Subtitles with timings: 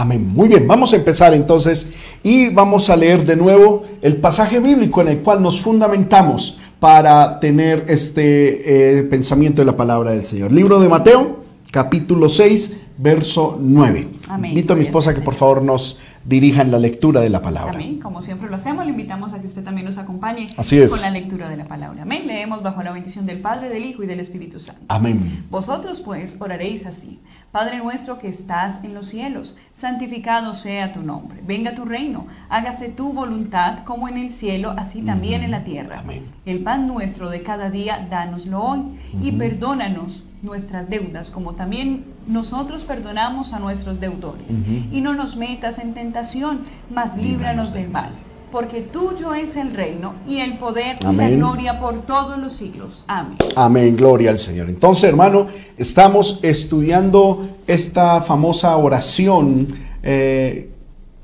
[0.00, 0.32] Amén.
[0.32, 1.88] Muy bien, vamos a empezar entonces
[2.22, 7.40] y vamos a leer de nuevo el pasaje bíblico en el cual nos fundamentamos para
[7.40, 10.52] tener este eh, pensamiento de la palabra del Señor.
[10.52, 11.40] Libro de Mateo,
[11.72, 14.08] capítulo 6, verso 9.
[14.28, 14.50] Amén.
[14.52, 17.74] Invito a mi esposa que por favor nos dirija en la lectura de la palabra.
[17.74, 17.98] Amén.
[18.00, 20.92] Como siempre lo hacemos, le invitamos a que usted también nos acompañe Así es.
[20.92, 22.02] con la lectura de la palabra.
[22.02, 22.26] Amén.
[22.26, 24.82] Leemos bajo la bendición del Padre, del Hijo y del Espíritu Santo.
[24.88, 25.44] Amén.
[25.50, 27.18] Vosotros pues oraréis así.
[27.50, 31.40] Padre nuestro que estás en los cielos, santificado sea tu nombre.
[31.46, 36.00] Venga tu reino, hágase tu voluntad como en el cielo, así también en la tierra.
[36.00, 36.26] Amén.
[36.44, 38.82] El pan nuestro de cada día, dánoslo hoy
[39.22, 44.60] y perdónanos nuestras deudas, como también nosotros perdonamos a nuestros deudores.
[44.92, 48.12] Y no nos metas en tentación, mas líbranos del mal.
[48.50, 53.04] Porque tuyo es el reino y el poder y la gloria por todos los siglos.
[53.06, 53.36] Amén.
[53.56, 54.68] Amén, gloria al Señor.
[54.68, 59.68] Entonces, hermano, estamos estudiando esta famosa oración
[60.02, 60.70] eh,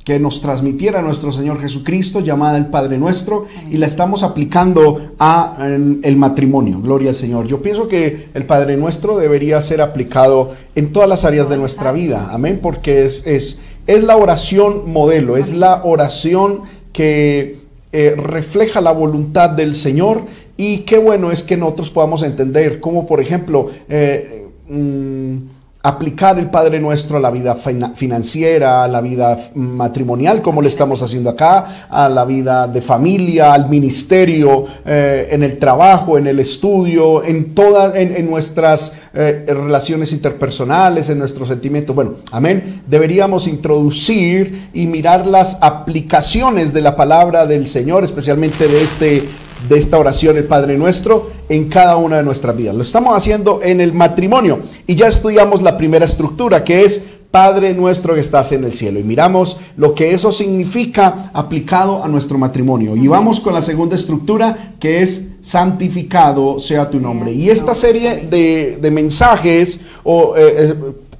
[0.05, 5.56] que nos transmitiera nuestro Señor Jesucristo, llamada el Padre Nuestro, y la estamos aplicando a
[5.61, 6.81] en, el matrimonio.
[6.81, 7.47] Gloria al Señor.
[7.47, 11.91] Yo pienso que el Padre Nuestro debería ser aplicado en todas las áreas de nuestra
[11.91, 12.28] vida.
[12.33, 16.62] Amén, porque es, es, es la oración modelo, es la oración
[16.95, 17.59] que
[17.92, 20.23] eh, refleja la voluntad del Señor
[20.56, 25.37] y qué bueno es que nosotros podamos entender cómo, por ejemplo, eh, mm,
[25.84, 30.68] aplicar el Padre Nuestro a la vida fina- financiera, a la vida matrimonial, como le
[30.68, 36.26] estamos haciendo acá, a la vida de familia, al ministerio, eh, en el trabajo, en
[36.26, 41.94] el estudio, en todas, en nuestras eh, relaciones interpersonales, en nuestros sentimientos.
[41.94, 42.82] Bueno, amén.
[42.86, 49.22] Deberíamos introducir y mirar las aplicaciones de la palabra del Señor, especialmente de este
[49.68, 52.74] de esta oración, el Padre Nuestro, en cada una de nuestras vidas.
[52.74, 57.74] Lo estamos haciendo en el matrimonio y ya estudiamos la primera estructura, que es Padre
[57.74, 59.00] Nuestro que estás en el cielo.
[59.00, 62.94] Y miramos lo que eso significa aplicado a nuestro matrimonio.
[62.94, 67.32] Y vamos con la segunda estructura, que es santificado sea tu nombre.
[67.32, 70.74] Y esta serie de, de mensajes, o, eh,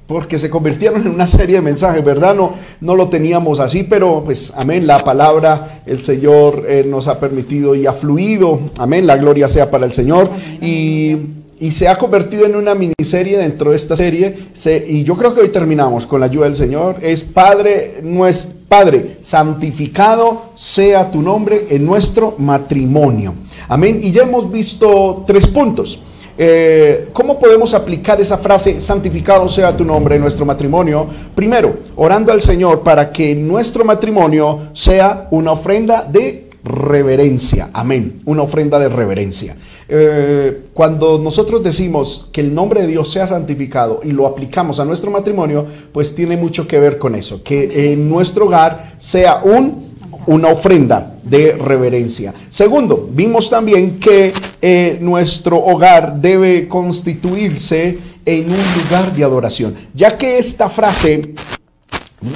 [0.07, 2.35] porque se convirtieron en una serie de mensajes, ¿verdad?
[2.35, 7.19] No, no lo teníamos así, pero pues amén, la palabra, el Señor eh, nos ha
[7.19, 10.29] permitido y ha fluido, amén, la gloria sea para el Señor.
[10.61, 11.15] Y,
[11.59, 15.33] y se ha convertido en una miniserie dentro de esta serie, se- y yo creo
[15.33, 21.21] que hoy terminamos con la ayuda del Señor, es Padre, nuestro Padre, santificado sea tu
[21.21, 23.35] nombre en nuestro matrimonio.
[23.69, 25.99] Amén, y ya hemos visto tres puntos.
[26.37, 31.07] Eh, ¿Cómo podemos aplicar esa frase, santificado sea tu nombre en nuestro matrimonio?
[31.33, 37.69] Primero, orando al Señor para que nuestro matrimonio sea una ofrenda de reverencia.
[37.71, 38.21] Amén.
[38.25, 39.55] Una ofrenda de reverencia.
[39.87, 44.85] Eh, cuando nosotros decimos que el nombre de Dios sea santificado y lo aplicamos a
[44.85, 47.43] nuestro matrimonio, pues tiene mucho que ver con eso.
[47.43, 49.84] Que en nuestro hogar sea un
[50.27, 52.33] una ofrenda de reverencia.
[52.49, 60.17] Segundo, vimos también que eh, nuestro hogar debe constituirse en un lugar de adoración, ya
[60.17, 61.33] que esta frase,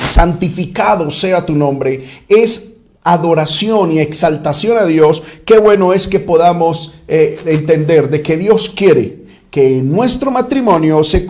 [0.09, 2.69] santificado sea tu nombre, es
[3.03, 8.69] adoración y exaltación a Dios, qué bueno es que podamos eh, entender de que Dios
[8.69, 9.19] quiere
[9.49, 11.25] que nuestro matrimonio se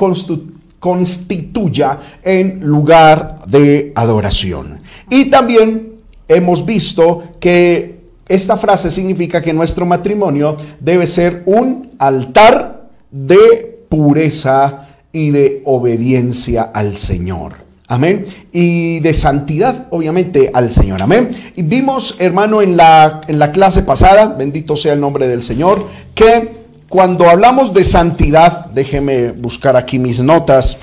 [0.80, 4.82] constituya en lugar de adoración.
[5.10, 5.99] Y también
[6.30, 14.88] hemos visto que esta frase significa que nuestro matrimonio debe ser un altar de pureza
[15.12, 17.68] y de obediencia al Señor.
[17.88, 18.26] Amén.
[18.52, 21.02] Y de santidad, obviamente, al Señor.
[21.02, 21.32] Amén.
[21.56, 25.88] Y vimos, hermano, en la, en la clase pasada, bendito sea el nombre del Señor,
[26.14, 30.78] que cuando hablamos de santidad, déjeme buscar aquí mis notas.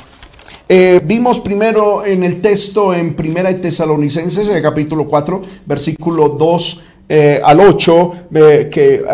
[0.69, 6.31] Eh, vimos primero en el texto en Primera de Tesalonicenses, en el capítulo 4, versículo
[6.31, 9.04] 2 eh, al 8, eh, que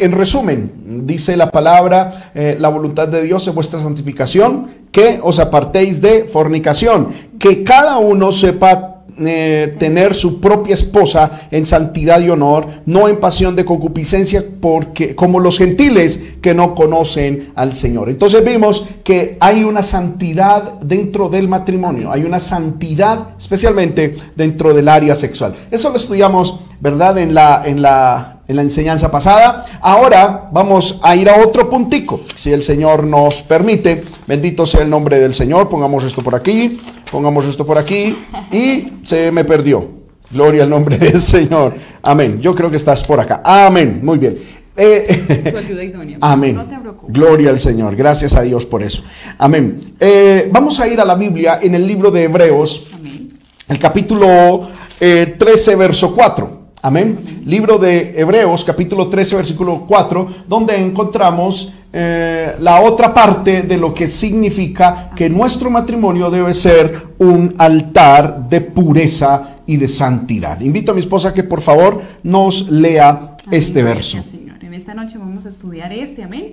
[0.00, 6.00] en resumen, dice la palabra, la voluntad de Dios es vuestra santificación, que os apartéis
[6.00, 12.66] de fornicación, que cada uno sepa eh, tener su propia esposa en santidad y honor,
[12.86, 18.10] no en pasión de concupiscencia, porque como los gentiles que no conocen al Señor.
[18.10, 24.88] Entonces vimos que hay una santidad dentro del matrimonio, hay una santidad especialmente dentro del
[24.88, 25.54] área sexual.
[25.70, 27.18] Eso lo estudiamos, ¿verdad?
[27.18, 29.78] En la, en la, en la enseñanza pasada.
[29.80, 34.04] Ahora vamos a ir a otro puntico, si el Señor nos permite.
[34.26, 35.68] Bendito sea el nombre del Señor.
[35.68, 36.80] Pongamos esto por aquí,
[37.10, 38.16] pongamos esto por aquí
[38.50, 39.88] y se me perdió.
[40.30, 41.74] Gloria al nombre del Señor.
[42.02, 42.40] Amén.
[42.40, 43.42] Yo creo que estás por acá.
[43.44, 44.00] Amén.
[44.02, 44.38] Muy bien.
[44.76, 46.16] Eh.
[46.20, 46.60] Amén.
[47.08, 47.94] Gloria al Señor.
[47.94, 49.02] Gracias a Dios por eso.
[49.38, 49.94] Amén.
[50.00, 53.38] Eh, vamos a ir a la Biblia en el libro de Hebreos, Amén.
[53.68, 54.68] el capítulo
[55.00, 56.63] eh, 13, verso 4.
[56.84, 57.40] Amén.
[57.46, 63.94] Libro de Hebreos, capítulo 13, versículo 4, donde encontramos eh, la otra parte de lo
[63.94, 70.60] que significa que nuestro matrimonio debe ser un altar de pureza y de santidad.
[70.60, 73.30] Invito a mi esposa que por favor nos lea Amén.
[73.50, 74.18] este verso.
[74.18, 74.62] Gracias, Señor.
[74.62, 76.52] En esta noche vamos a estudiar este, amén,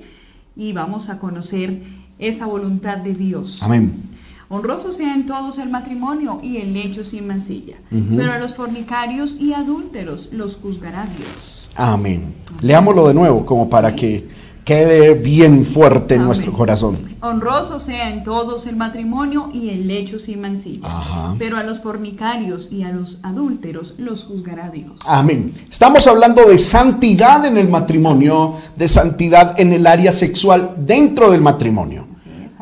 [0.55, 1.81] y vamos a conocer
[2.19, 3.61] esa voluntad de Dios.
[3.61, 4.10] Amén.
[4.53, 7.77] Honroso sea en todos el matrimonio y el lecho sin mancilla,
[8.17, 11.69] pero a los fornicarios y adúlteros los juzgará Dios.
[11.77, 12.35] Amén.
[12.59, 14.27] Leámoslo de nuevo como para que
[14.65, 16.27] quede bien fuerte en Amén.
[16.27, 16.97] nuestro corazón.
[17.21, 21.35] Honroso sea en todos el matrimonio y el lecho sin mancilla, Ajá.
[21.39, 24.99] pero a los fornicarios y a los adúlteros los juzgará Dios.
[25.05, 25.53] Amén.
[25.69, 31.39] Estamos hablando de santidad en el matrimonio, de santidad en el área sexual dentro del
[31.39, 32.10] matrimonio.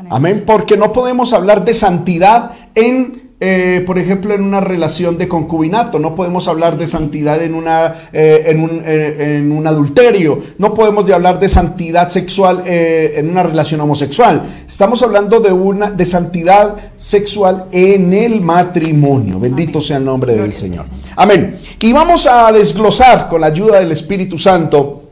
[0.10, 0.44] Amén.
[0.46, 6.00] Porque no podemos hablar de santidad en, eh, por ejemplo, en una relación de concubinato.
[6.00, 10.42] No podemos hablar de santidad en, una, eh, en, un, eh, en un adulterio.
[10.58, 14.64] No podemos de hablar de santidad sexual en una relación homosexual.
[14.68, 19.40] Estamos hablando de, una, de santidad sexual en el matrimonio.
[19.40, 19.82] Bendito Amén.
[19.88, 20.86] sea el nombre del Gloria Señor.
[21.16, 21.58] Amén.
[21.80, 25.04] Y vamos a desglosar con la ayuda del Espíritu Santo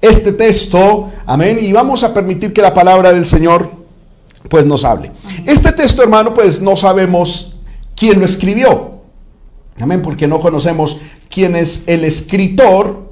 [0.00, 1.10] este texto.
[1.26, 1.58] Amén.
[1.60, 3.83] Y vamos a permitir que la palabra del Señor
[4.48, 5.10] pues nos hable.
[5.46, 7.54] Este texto, hermano, pues no sabemos
[7.96, 8.94] quién lo escribió.
[9.80, 10.98] Amén, porque no conocemos
[11.28, 13.10] quién es el escritor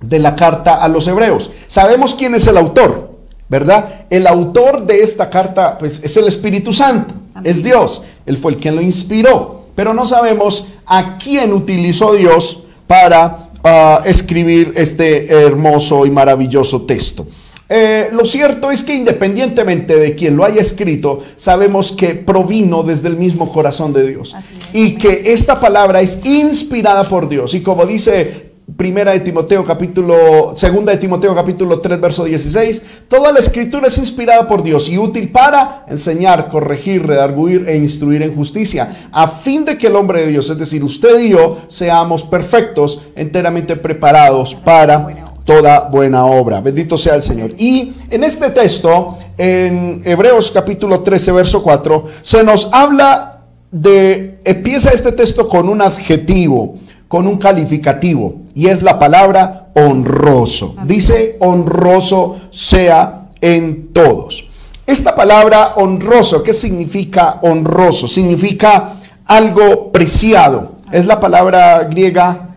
[0.00, 1.50] de la carta a los hebreos.
[1.66, 3.18] Sabemos quién es el autor,
[3.48, 4.06] ¿verdad?
[4.10, 7.50] El autor de esta carta, pues es el Espíritu Santo, Amén.
[7.50, 8.02] es Dios.
[8.24, 14.02] Él fue el quien lo inspiró, pero no sabemos a quién utilizó Dios para ah,
[14.04, 17.26] escribir este hermoso y maravilloso texto.
[17.68, 23.08] Eh, lo cierto es que independientemente de quien lo haya escrito, sabemos que provino desde
[23.08, 24.34] el mismo corazón de Dios.
[24.38, 24.46] Es.
[24.72, 27.54] Y que esta palabra es inspirada por Dios.
[27.54, 33.30] Y como dice Primera de Timoteo capítulo, Segunda de Timoteo capítulo 3 verso 16, toda
[33.30, 38.34] la escritura es inspirada por Dios y útil para enseñar, corregir, redarguir e instruir en
[38.34, 42.24] justicia, a fin de que el hombre de Dios, es decir, usted y yo, seamos
[42.24, 46.60] perfectos, enteramente preparados para toda buena obra.
[46.60, 47.54] Bendito sea el Señor.
[47.58, 54.90] Y en este texto, en Hebreos capítulo 13, verso 4, se nos habla de, empieza
[54.90, 56.76] este texto con un adjetivo,
[57.08, 60.74] con un calificativo, y es la palabra honroso.
[60.76, 60.88] Amén.
[60.88, 64.44] Dice, honroso sea en todos.
[64.86, 68.06] Esta palabra honroso, ¿qué significa honroso?
[68.06, 70.72] Significa algo preciado.
[70.92, 72.50] Es la palabra griega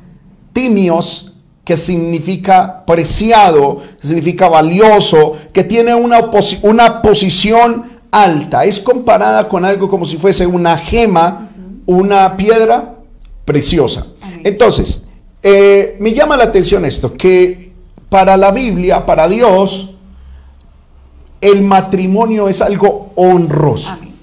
[0.51, 1.37] timios,
[1.67, 8.63] que significa preciado, significa valioso, que tiene una, posi- una posición alta.
[8.63, 11.49] Es comparada con algo como si fuese una gema,
[11.85, 12.95] una piedra
[13.43, 14.07] preciosa.
[14.21, 14.43] Amén.
[14.45, 15.03] Entonces,
[15.43, 17.73] eh, me llama la atención esto, que
[18.07, 19.89] para la Biblia, para Dios,
[21.41, 23.91] el matrimonio es algo honroso.
[23.91, 24.13] Amén.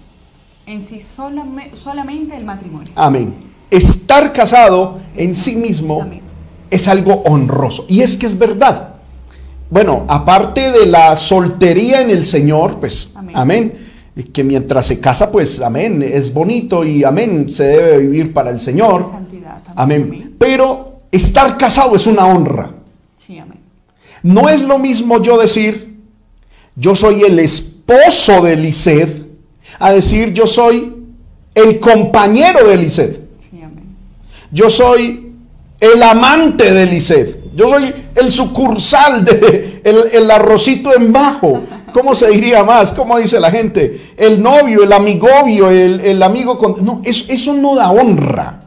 [0.64, 2.90] En sí solame- solamente el matrimonio.
[2.96, 3.34] Amén.
[3.70, 6.23] Estar casado en sí mismo Amén.
[6.70, 7.84] Es algo honroso.
[7.88, 8.94] Y es que es verdad.
[9.70, 13.36] Bueno, aparte de la soltería en el Señor, pues, amén.
[13.36, 13.92] Amén.
[14.32, 18.60] Que mientras se casa, pues, amén, es bonito y amén, se debe vivir para el
[18.60, 19.10] Señor.
[19.10, 19.62] Santidad.
[19.74, 20.36] Amén.
[20.38, 22.72] Pero estar casado es una honra.
[23.16, 23.58] Sí, amén.
[24.22, 25.98] No es lo mismo yo decir,
[26.76, 29.26] yo soy el esposo de Lisset,
[29.78, 30.94] a decir, yo soy
[31.54, 33.20] el compañero de Lisset.
[33.40, 33.96] Sí, amén.
[34.52, 35.23] Yo soy
[35.92, 37.40] el amante de Lisset.
[37.54, 41.62] Yo soy el sucursal de el, el arrocito en bajo.
[41.92, 42.90] ¿Cómo se diría más?
[42.92, 44.12] ¿Cómo dice la gente?
[44.16, 46.84] El novio, el amigovio, el, el amigo con...
[46.84, 48.62] No, eso, eso no da honra.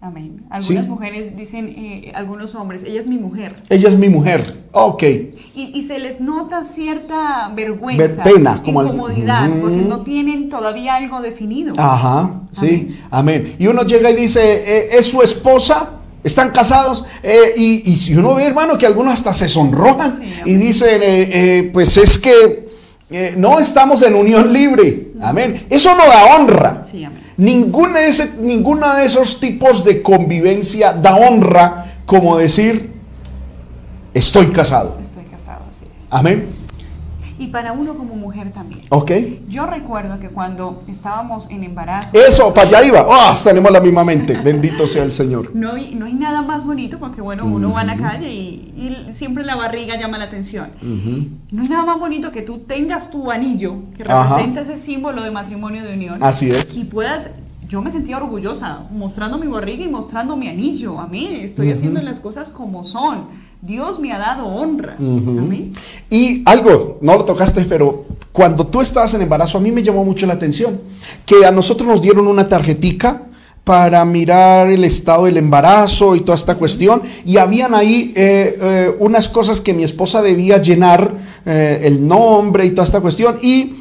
[0.00, 0.44] Amén.
[0.48, 0.88] Algunas Sí.
[0.88, 3.56] mujeres dicen, eh, algunos hombres, ella es mi mujer.
[3.68, 4.58] Ella es mi mujer.
[4.70, 5.02] Ok.
[5.02, 10.48] Y, y se les nota cierta vergüenza, Ver- pena, como al- incomodidad, porque no tienen
[10.48, 11.74] todavía algo definido.
[11.76, 13.56] Ajá, sí, amén.
[13.58, 15.90] Y uno llega y dice, eh, ¿es su esposa?
[16.28, 17.04] ¿Están casados?
[17.22, 21.02] Eh, y, y si uno ve, hermano, que algunos hasta se sonrojan Sí, y dicen,
[21.02, 22.68] eh, eh, pues es que
[23.36, 25.12] no estamos en unión libre.
[25.22, 25.66] Amén.
[25.70, 26.84] Eso no da honra.
[26.88, 27.22] Sí, amén.
[27.38, 32.92] Ninguna de, ese, ninguna de esos tipos de convivencia da honra como decir,
[34.12, 34.98] estoy casado.
[35.02, 36.06] Estoy casado, así es.
[36.10, 36.57] Amén.
[37.38, 38.82] Y para uno como mujer también.
[38.90, 39.12] Ok.
[39.48, 43.06] Yo recuerdo que cuando estábamos en embarazo, Eso, para allá iba.
[43.08, 44.36] Ah, tenemos la misma mente.
[44.36, 45.50] Bendito sea el Señor.
[45.54, 48.72] no hay, no hay nada más bonito porque, bueno, uno va a la calle y,
[48.76, 50.70] y siempre la barriga llama la atención.
[51.50, 54.36] No hay nada más bonito que tú tengas tu anillo que Ajá.
[54.38, 56.76] representa ese símbolo de matrimonio de unión Así es.
[56.76, 57.30] y puedas
[57.68, 60.98] yo me sentía orgullosa mostrando mi barriga y mostrando mi anillo.
[60.98, 61.36] Amén.
[61.42, 63.26] Estoy haciendo las cosas como son.
[63.60, 64.96] Dios me ha dado honra.
[64.98, 65.72] Amén.
[66.08, 70.04] Y algo, no lo tocaste, pero cuando tú estabas en embarazo, a mí me llamó
[70.04, 70.80] mucho la atención
[71.26, 73.22] que a nosotros nos dieron una tarjetica
[73.68, 77.02] para mirar el estado del embarazo y toda esta cuestión.
[77.26, 81.10] Y habían ahí eh, eh, unas cosas que mi esposa debía llenar,
[81.44, 83.36] eh, el nombre y toda esta cuestión.
[83.42, 83.74] Y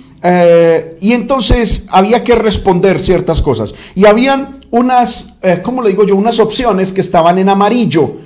[0.99, 3.73] y entonces había que responder ciertas cosas.
[3.95, 6.17] Y habían unas, ¿cómo le digo yo?
[6.17, 8.17] Unas opciones que estaban en amarillo.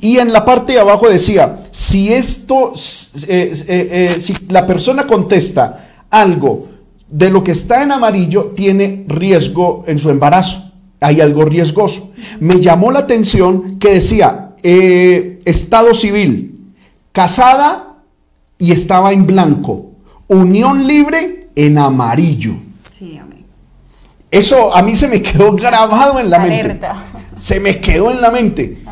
[0.00, 6.68] Y en la parte de abajo decía, si esto, si la persona contesta algo
[7.08, 10.70] de lo que está en amarillo, tiene riesgo en su embarazo.
[11.00, 12.12] Hay algo riesgoso.
[12.40, 16.72] Me llamó la atención que decía, estado civil,
[17.12, 17.96] casada
[18.58, 19.90] y estaba en blanco
[20.30, 22.54] unión libre en amarillo.
[22.96, 23.44] Sí, amén.
[24.30, 26.80] Eso a mí se me quedó grabado en la mente.
[27.36, 28.82] Se me quedó en la mente.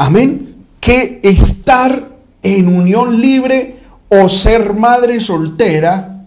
[0.00, 0.64] Amén.
[0.80, 2.08] Que estar
[2.42, 6.24] en unión libre o ser madre soltera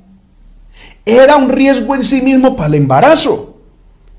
[1.04, 3.58] era un riesgo en sí mismo para el embarazo.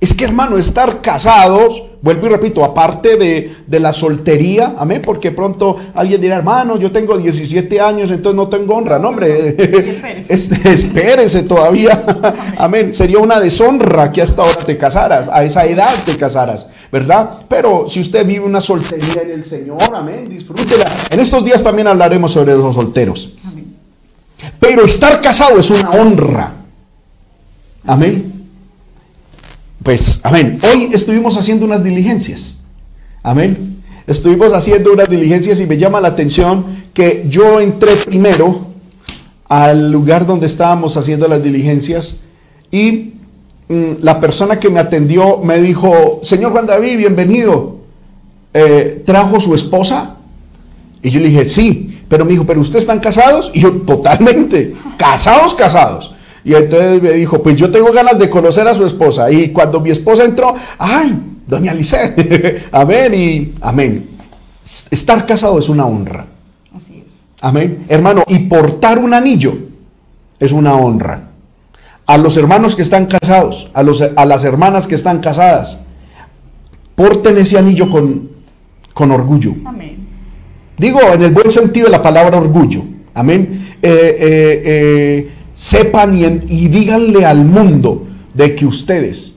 [0.01, 5.79] Es que, hermano, estar casados, vuelvo y repito, aparte de, la soltería, amén, porque pronto
[5.95, 8.99] alguien dirá, hermano, yo tengo 17 años, entonces no tengo honra.
[8.99, 9.49] No, hombre,
[10.29, 12.05] espérese, espérese todavía.
[12.59, 12.93] Amén.
[12.93, 17.39] Sería una deshonra que hasta ahora te casaras, a esa edad te casaras, ¿verdad?
[17.49, 20.85] Pero si usted vive una soltería en el Señor, amén, disfrútela.
[21.11, 23.33] En estos días también hablaremos sobre los solteros.
[24.61, 26.53] Pero estar casado es una honra.
[27.87, 28.34] Amén.
[29.85, 30.59] Pues, amén.
[30.73, 32.57] Hoy estuvimos haciendo unas diligencias.
[33.23, 33.83] Amén.
[34.07, 36.65] Estuvimos haciendo unas diligencias y me llama la atención
[36.95, 38.67] que yo entré primero
[39.47, 42.17] al lugar donde estábamos haciendo las diligencias
[42.71, 43.13] y
[43.69, 47.77] mm, la persona que me atendió me dijo, señor Juan David, bienvenido.
[48.55, 50.17] Eh, ¿Trajo su esposa?
[51.03, 53.51] Y yo le dije, sí, pero me dijo, ¿pero ustedes están casados?
[53.53, 56.14] Y yo, totalmente, casados, casados.
[56.45, 59.31] Y entonces me dijo, pues yo tengo ganas de conocer a su esposa.
[59.31, 64.11] Y cuando mi esposa entró, ay, doña Lice, amén y amén.
[64.91, 66.27] Estar casado es una honra.
[66.75, 67.13] Así es.
[67.41, 67.87] Amén.
[67.89, 69.57] Hermano, y portar un anillo
[70.39, 71.31] es una honra.
[72.07, 75.79] A los hermanos que están casados, a, los, a las hermanas que están casadas,
[76.95, 78.31] porten ese anillo con,
[78.93, 79.55] con orgullo.
[79.65, 80.07] Amén.
[80.77, 82.83] Digo en el buen sentido de la palabra orgullo.
[83.15, 83.77] Amén.
[83.81, 89.37] Eh, eh, eh, sepan y, díganle al mundo de que ustedes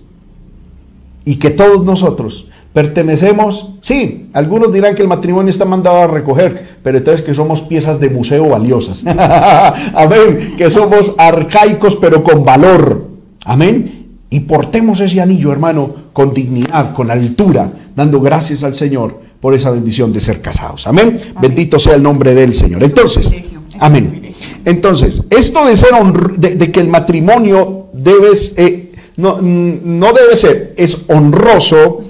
[1.24, 6.78] y que todos nosotros pertenecemos, sí, algunos dirán que el matrimonio está mandado a recoger,
[6.84, 9.04] pero entonces que somos piezas de museo valiosas.
[9.96, 13.08] Amén, que somos arcaicos pero con valor.
[13.46, 14.06] Amén.
[14.30, 19.72] Y portemos ese anillo, hermano, con dignidad, con altura, dando gracias al Señor por esa
[19.72, 20.86] bendición de ser casados.
[20.88, 21.20] Amén.
[21.42, 22.84] Bendito sea el nombre del Señor.
[22.84, 23.34] Entonces,
[23.80, 24.27] amén.
[24.66, 25.92] Entonces, esto de ser
[26.38, 32.06] de, que el matrimonio eh, no, no debe ser, es honroso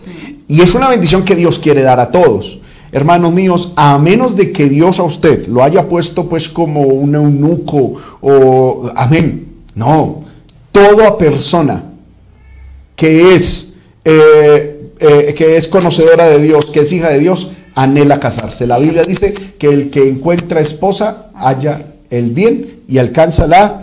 [0.47, 2.59] y es una bendición que Dios quiere dar a todos.
[2.91, 7.15] Hermanos míos, a menos de que Dios a usted lo haya puesto pues como un
[7.15, 9.45] eunuco o amén.
[9.75, 10.23] No,
[10.71, 11.83] toda persona
[12.95, 18.19] que es, eh, eh, que es conocedora de Dios, que es hija de Dios, anhela
[18.19, 18.65] casarse.
[18.65, 23.81] La Biblia dice que el que encuentra esposa haya el bien y alcanza la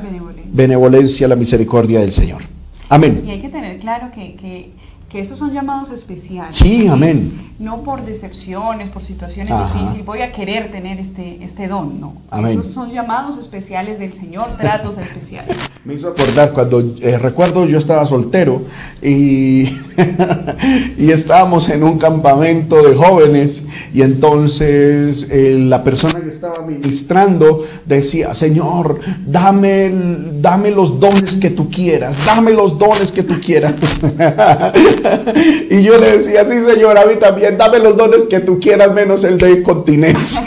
[0.53, 2.43] benevolencia, la misericordia del Señor.
[2.89, 3.23] Amén.
[3.27, 4.71] Y hay que tener claro que, que,
[5.15, 6.57] que esos son llamados especiales.
[6.57, 7.53] Sí, amén.
[7.61, 12.15] No por decepciones, por situaciones difíciles, voy a querer tener este, este don, no.
[12.31, 12.59] Amén.
[12.59, 15.57] Esos son llamados especiales del Señor, tratos especiales.
[15.85, 18.63] Me hizo acordar cuando eh, recuerdo yo estaba soltero
[19.03, 19.69] y,
[20.99, 27.67] y estábamos en un campamento de jóvenes y entonces eh, la persona que estaba ministrando
[27.85, 29.93] decía, Señor, dame,
[30.41, 33.75] dame los dones que tú quieras, dame los dones que tú quieras.
[35.71, 38.93] y yo le decía, sí, Señor, a mí también, dame los dones que tú quieras,
[38.93, 40.45] menos el de continencia.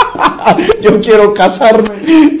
[0.80, 1.88] yo quiero casarme.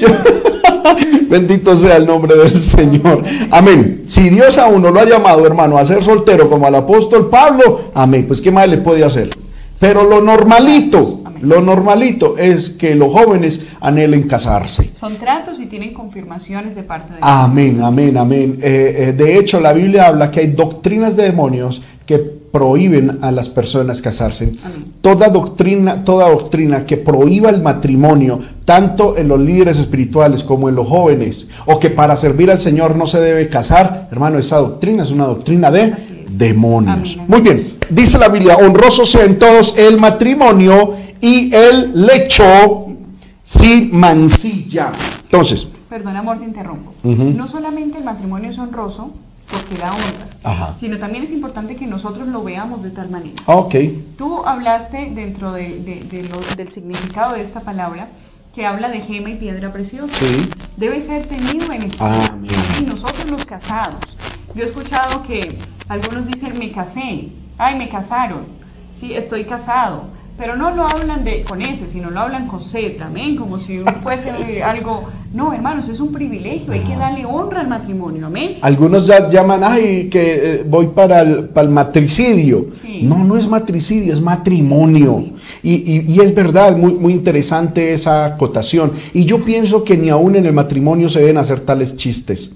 [1.28, 3.22] Bendito sea el nombre del Señor.
[3.50, 4.02] Amén.
[4.06, 7.82] Si Dios a uno lo ha llamado, hermano, a ser soltero como al apóstol Pablo,
[7.94, 8.24] amén.
[8.26, 9.30] Pues qué más le puede hacer.
[9.78, 14.90] Pero lo normalito, lo normalito es que los jóvenes anhelen casarse.
[14.94, 17.28] Son tratos y tienen confirmaciones de parte de Dios.
[17.30, 18.58] Amén, amén, amén.
[18.62, 23.30] Eh, eh, de hecho, la Biblia habla que hay doctrinas de demonios que prohíben a
[23.30, 24.54] las personas casarse.
[25.00, 30.74] Toda doctrina, toda doctrina que prohíba el matrimonio, tanto en los líderes espirituales como en
[30.74, 35.04] los jóvenes, o que para servir al Señor no se debe casar, hermano, esa doctrina
[35.04, 35.94] es una doctrina de
[36.28, 37.14] demonios.
[37.14, 37.26] Amén.
[37.28, 42.86] Muy bien, dice la Biblia, honroso sea en todos el matrimonio y el lecho
[43.44, 44.92] sin mancilla.
[45.24, 46.94] Entonces, Perdón, amor, te interrumpo.
[47.02, 47.24] Ujú.
[47.36, 49.10] No solamente el matrimonio es honroso
[49.50, 50.76] porque da honra, Ajá.
[50.78, 53.34] sino también es importante que nosotros lo veamos de tal manera.
[53.46, 53.74] ok,
[54.16, 58.06] Tú hablaste dentro de- de- de lo- del significado de esta palabra
[58.54, 60.14] que habla de gema y piedra preciosa.
[60.16, 62.04] sí, Debe ser tenido en espíritu.
[62.04, 62.50] Amén.
[62.80, 63.96] Y nosotros los casados.
[64.54, 67.28] Yo he escuchado que algunos dicen me casé,
[67.60, 68.40] ay me casaron,
[68.98, 70.18] sí, estoy casado.
[70.38, 73.80] Pero no lo hablan de con ese, sino lo hablan con Z, amén, como si
[74.02, 75.04] fuese eh, algo.
[75.34, 78.56] No, hermanos, es un privilegio, hay que darle honra al matrimonio, amén.
[78.62, 80.20] Algunos ya llaman, ay, que
[80.60, 82.68] eh, voy para el, para el matricidio.
[82.80, 83.00] Sí.
[83.02, 85.26] No, no es matricidio, es matrimonio.
[85.62, 88.92] Y, y- y es verdad, muy, muy interesante esa acotación.
[89.12, 92.52] Y yo pienso que ni aún en el matrimonio se deben hacer tales chistes.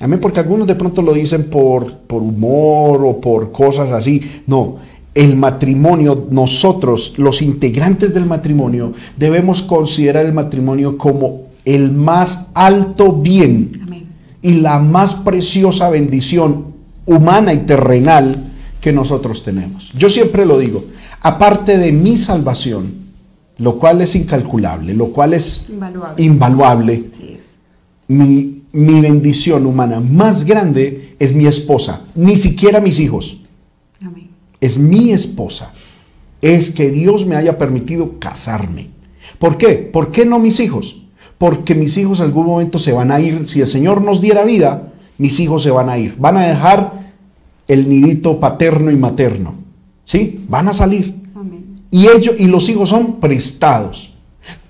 [0.00, 4.22] Amén, porque algunos de pronto lo dicen por, por humor o por cosas así.
[4.46, 4.76] No,
[5.14, 13.12] el matrimonio, nosotros, los integrantes del matrimonio, debemos considerar el matrimonio como el más alto
[13.12, 14.06] bien Amén.
[14.40, 16.66] y la más preciosa bendición
[17.04, 18.36] humana y terrenal
[18.80, 19.92] que nosotros tenemos.
[19.98, 20.82] Yo siempre lo digo,
[21.20, 22.92] aparte de mi salvación,
[23.58, 26.22] lo cual es incalculable, lo cual es Invaluable.
[26.24, 27.04] invaluable,
[27.36, 27.39] es.
[28.10, 33.38] Mi, mi bendición humana más grande es mi esposa, ni siquiera mis hijos,
[34.00, 34.28] Amén.
[34.60, 35.72] es mi esposa.
[36.42, 38.88] Es que Dios me haya permitido casarme.
[39.38, 39.74] ¿Por qué?
[39.74, 41.02] ¿Por qué no mis hijos?
[41.38, 43.46] Porque mis hijos en algún momento se van a ir.
[43.46, 46.16] Si el Señor nos diera vida, mis hijos se van a ir.
[46.18, 47.12] Van a dejar
[47.68, 49.54] el nidito paterno y materno.
[50.04, 50.44] ¿Sí?
[50.48, 51.14] Van a salir.
[51.36, 51.82] Amén.
[51.90, 54.14] Y ellos y los hijos son prestados.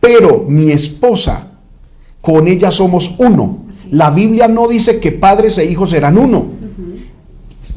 [0.00, 1.49] Pero mi esposa,
[2.20, 3.58] con ella somos uno.
[3.90, 6.46] La Biblia no dice que padres e hijos serán uno.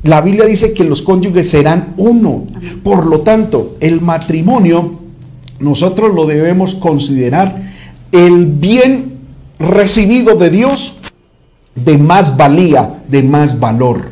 [0.04, 2.44] La Biblia dice que los cónyuges serán uno.
[2.84, 5.00] Por lo tanto, el matrimonio
[5.60, 7.72] nosotros lo debemos considerar
[8.12, 9.14] el bien
[9.60, 10.94] recibido de Dios
[11.74, 14.12] de más valía, de más valor.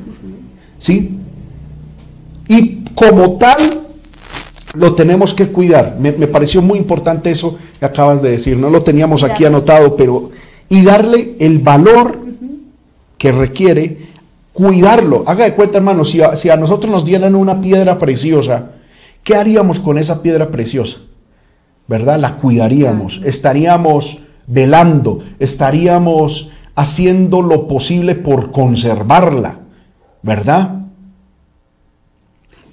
[0.79, 1.17] ¿Sí?
[2.47, 3.57] Y como tal,
[4.73, 5.97] lo tenemos que cuidar.
[5.99, 8.57] Me, me pareció muy importante eso que acabas de decir.
[8.57, 10.29] No lo teníamos aquí anotado, pero...
[10.69, 12.15] Y darle el valor
[13.17, 14.11] que requiere
[14.53, 15.23] cuidarlo.
[15.25, 18.73] Haga de cuenta, hermano, si a, si a nosotros nos dieran una piedra preciosa,
[19.23, 20.99] ¿qué haríamos con esa piedra preciosa?
[21.87, 22.19] ¿Verdad?
[22.19, 29.57] La cuidaríamos, estaríamos velando, estaríamos haciendo lo posible por conservarla,
[30.21, 30.75] ¿verdad?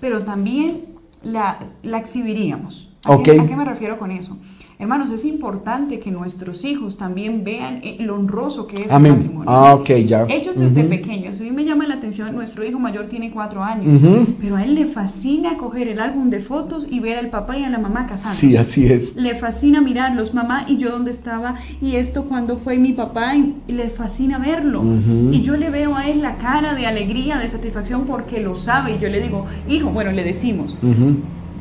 [0.01, 0.83] pero también
[1.25, 2.91] la, la exhibiríamos.
[3.05, 3.25] ¿A, Ok.
[3.25, 4.37] qué, a qué me refiero con eso?
[4.81, 9.13] Hermanos, es importante que nuestros hijos también vean eh, lo honroso que es Amén.
[9.13, 9.51] el matrimonio.
[9.51, 10.25] Ah, ok, ya.
[10.29, 14.01] Ellos desde pequeños, a mí me llama la atención, nuestro hijo mayor tiene cuatro años,
[14.41, 17.65] pero a él le fascina coger el álbum de fotos y ver al papá y
[17.65, 18.47] a la mamá casándose.
[18.47, 19.17] Sí, así es.
[19.17, 23.57] Le fascina mirarlos, mamá, y yo dónde estaba, y esto cuando fue mi papá, y,
[23.67, 24.85] le fascina verlo.
[25.33, 28.95] Y yo le veo a él la cara de alegría, de satisfacción, porque lo sabe.
[28.95, 30.77] Y yo le digo, hijo, bueno, le decimos.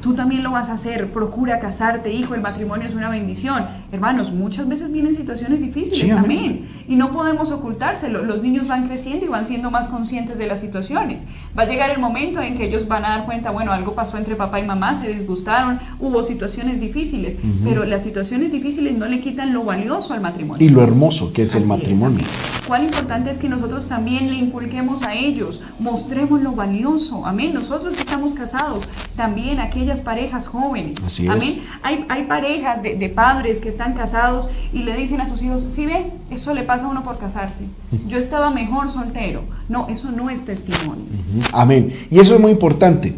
[0.01, 3.67] Tú también lo vas a hacer, procura casarte, hijo, el matrimonio es una bendición.
[3.91, 6.67] Hermanos, muchas veces vienen situaciones difíciles, Sí, amén.
[6.89, 8.21] Y no podemos ocultárselo.
[8.23, 11.23] Los niños van creciendo y van siendo más conscientes de las situaciones.
[11.57, 14.17] Va a llegar el momento en que ellos van a dar cuenta, bueno, algo pasó
[14.17, 19.21] entre papá y mamá, se disgustaron, hubo situaciones difíciles, pero las situaciones difíciles no le
[19.21, 20.65] quitan lo valioso al matrimonio.
[20.65, 22.17] Y lo hermoso que es el Así matrimonio.
[22.19, 22.27] amén.
[22.67, 27.53] Cuán importante es que nosotros también le inculquemos a ellos, mostremos lo valioso, amén.
[27.53, 31.29] Nosotros que estamos casados, también aquellas parejas jóvenes, Así es.
[31.29, 31.63] amén.
[31.83, 35.63] Hay, hay parejas de, de padres que están casados y le dicen a sus hijos,
[35.69, 37.65] sí ve, eso le pasa a uno por casarse.
[38.07, 39.41] Yo estaba mejor soltero.
[39.69, 41.05] No, eso no es testimonio.
[41.53, 41.93] Amén.
[42.09, 43.13] Y eso es muy importante.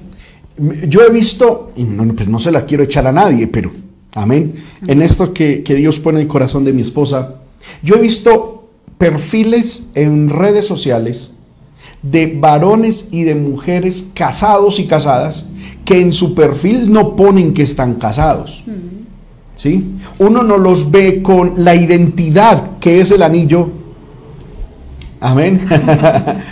[0.90, 3.72] Yo he visto, y no, pues no se la quiero echar a nadie, pero
[4.14, 4.56] amén.
[4.86, 7.36] En esto que, que Dios pone en el corazón de mi esposa,
[7.82, 8.68] yo he visto
[8.98, 11.32] perfiles en redes sociales
[12.02, 15.46] de varones y de mujeres casados y casadas
[15.86, 18.66] que en su perfil no ponen que están casados.
[19.60, 19.84] ¿Sí?
[20.20, 23.70] Uno no los ve con la identidad que es el anillo.
[25.20, 25.68] Amén.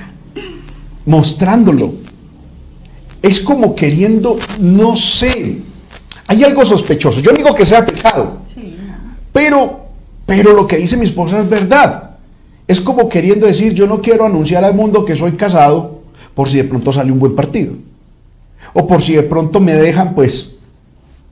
[1.06, 1.94] Mostrándolo.
[3.22, 5.60] Es como queriendo, no sé.
[6.28, 7.22] Hay algo sospechoso.
[7.22, 8.76] Yo digo que sea pecado, Sí,
[9.32, 9.86] pero,
[10.26, 12.18] pero lo que dice mi esposa es verdad.
[12.68, 16.02] Es como queriendo decir, yo no quiero anunciar al mundo que soy casado
[16.36, 17.72] por si de pronto sale un buen partido.
[18.74, 20.57] O por si de pronto me dejan, pues,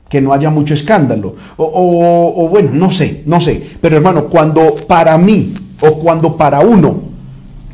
[0.09, 1.35] que no haya mucho escándalo.
[1.57, 3.61] O, o- o bueno, no sé, no sé.
[3.81, 7.01] Pero hermano, cuando para mí o cuando para uno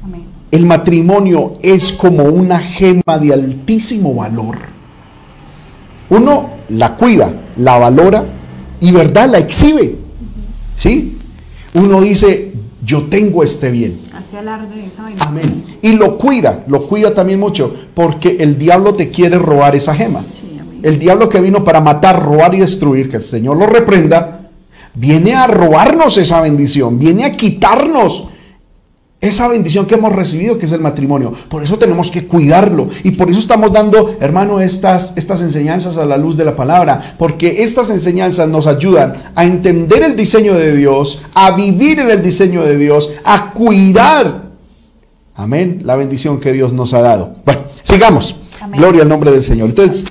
[0.03, 0.23] Amén.
[0.49, 4.57] el matrimonio es como una gema de altísimo valor,
[6.09, 8.23] uno la cuida, la valora
[8.79, 9.95] y verdad la exhibe.
[10.77, 11.17] ¿Sí?
[11.73, 14.01] Uno dice, yo tengo este bien.
[14.13, 15.23] Hacia alarde de esa vaina.
[15.23, 15.63] Amén.
[15.81, 20.21] Y lo cuida, lo cuida también mucho, porque el diablo te quiere robar esa gema.
[20.33, 20.40] Sí.
[20.83, 24.49] El diablo que vino para matar, robar y destruir, que el Señor lo reprenda,
[24.93, 28.27] viene a robarnos esa bendición, viene a quitarnos
[29.21, 31.31] esa bendición que hemos recibido, que es el matrimonio.
[31.47, 32.89] Por eso tenemos que cuidarlo.
[33.03, 37.15] Y por eso estamos dando, hermano, estas, estas enseñanzas a la luz de la palabra.
[37.19, 42.23] Porque estas enseñanzas nos ayudan a entender el diseño de Dios, a vivir en el
[42.23, 44.49] diseño de Dios, a cuidar.
[45.35, 45.81] Amén.
[45.83, 47.35] La bendición que Dios nos ha dado.
[47.45, 48.35] Bueno, sigamos.
[48.59, 48.79] Amén.
[48.79, 49.69] Gloria al nombre del Señor.
[49.69, 50.05] Entonces,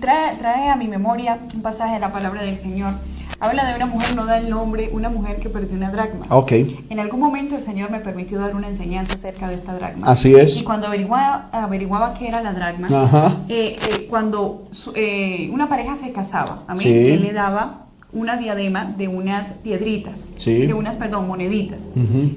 [0.00, 2.92] Trae, trae a mi memoria un pasaje de la palabra del Señor.
[3.40, 6.26] Habla de una mujer, no da el nombre, una mujer que perdió una dracma.
[6.30, 6.52] ok.
[6.90, 10.08] En algún momento el Señor me permitió dar una enseñanza acerca de esta dracma.
[10.10, 10.56] Así es.
[10.56, 13.36] Y cuando averiguaba, averiguaba qué era la dracma, Ajá.
[13.48, 16.88] eh, eh, cuando su- eh, una pareja se casaba, amén, Sí.
[17.10, 20.66] él le daba una diadema de unas piedritas, Sí.
[20.66, 21.88] de unas, perdón, moneditas,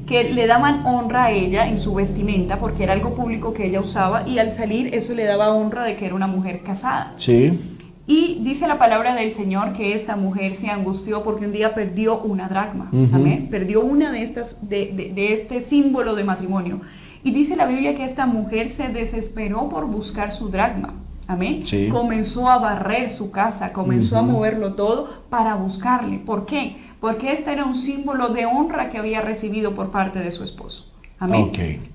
[0.06, 3.80] que le daban honra a ella en su vestimenta porque era algo público que ella
[3.80, 7.14] usaba y al salir eso le daba honra de que era una mujer casada.
[7.18, 7.58] Sí.
[8.06, 12.20] Y dice la palabra del Señor que esta mujer se angustió porque un día perdió
[12.20, 12.90] una dracma.
[13.14, 13.48] Amén.
[13.50, 16.82] Perdió una de estas, de, de- de este símbolo de matrimonio.
[17.24, 20.96] Y dice la Biblia que esta mujer se desesperó por buscar su dracma.
[21.32, 21.66] Amén.
[21.66, 21.88] Sí.
[21.88, 26.20] Comenzó a barrer su casa, comenzó a moverlo todo para buscarle.
[26.20, 26.76] ¿Por qué?
[27.00, 30.92] Porque este era un símbolo de honra que había recibido por parte de su esposo.
[31.20, 31.52] Amén.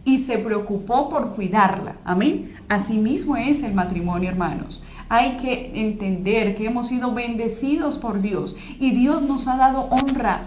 [0.07, 1.96] Y se preocupó por cuidarla.
[2.05, 2.55] Amén.
[2.70, 4.83] Asimismo es el matrimonio, hermanos.
[5.11, 10.44] Hay que entender que hemos sido bendecidos por Dios y Dios nos ha dado honra.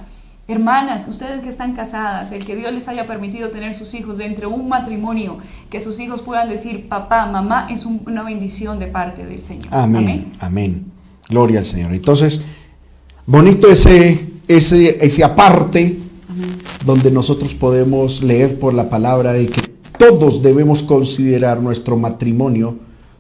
[0.50, 4.50] Hermanas, ustedes que están casadas, el que Dios les haya permitido tener sus hijos dentro
[4.50, 5.38] de un matrimonio,
[5.70, 9.68] que sus hijos puedan decir papá, mamá, es un- una bendición de parte del Señor.
[9.72, 10.86] Amén, amén.
[11.30, 11.94] Gloria al Señor.
[11.94, 12.42] Entonces,
[13.28, 16.50] bonito ese, ese, ese aparte Amén.
[16.84, 19.62] donde nosotros podemos leer por la palabra de que
[20.00, 22.76] todos debemos considerar nuestro matrimonio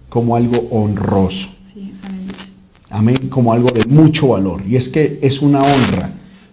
[0.09, 1.49] como algo honroso.
[1.61, 1.93] Sí.
[2.89, 4.63] Amén, como algo de mucho valor.
[4.67, 6.09] Y es que es una honra.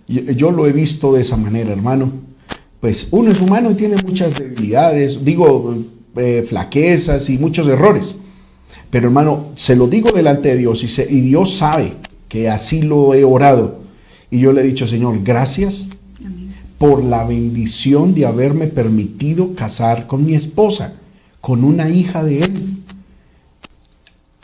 [0.09, 2.13] Yo, lo he visto de esa manera, hermano.
[2.81, 5.75] Pues uno es humano y tiene muchas debilidades, digo,
[6.17, 8.17] eh, flaquezas y muchos errores.
[8.91, 11.95] Pero hermano, se lo digo delante de Dios y, y Dios sabe
[12.29, 13.81] que así lo he orado.
[14.31, 15.87] Y yo le he dicho, Señor, gracias
[16.79, 20.95] por la bendición de haberme permitido casar con mi esposa,
[21.41, 22.55] con una hija de él.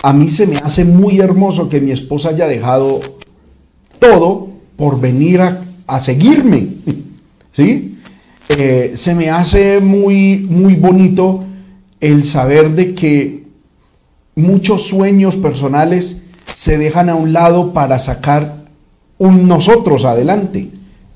[0.03, 3.01] A mí se me hace muy hermoso que mi esposa haya dejado
[4.01, 6.69] todo por venir a, a seguirme.
[7.53, 7.93] ¿Sí?
[8.49, 11.45] Eh, se me hace muy, muy bonito
[12.01, 13.45] el saber de que
[14.35, 16.19] muchos sueños personales
[16.53, 18.65] se dejan a un lado para sacar
[19.19, 20.69] un nosotros adelante,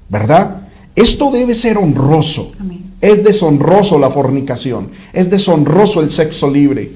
[0.09, 0.69] ¿verdad?
[0.95, 2.53] Esto debe ser honroso.
[2.61, 2.85] Amén.
[3.01, 6.93] Es deshonroso la fornicación, es deshonroso el sexo libre,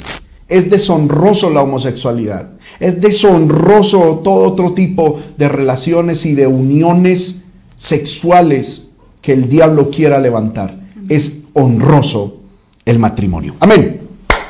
[0.50, 7.42] es deshonroso la homosexualidad, es deshonroso todo otro tipo de relaciones y de uniones
[7.76, 8.88] sexuales
[9.22, 10.78] que el diablo quiera levantar.
[11.08, 12.36] Es honroso
[12.84, 13.54] el matrimonio.
[13.60, 14.02] Amén.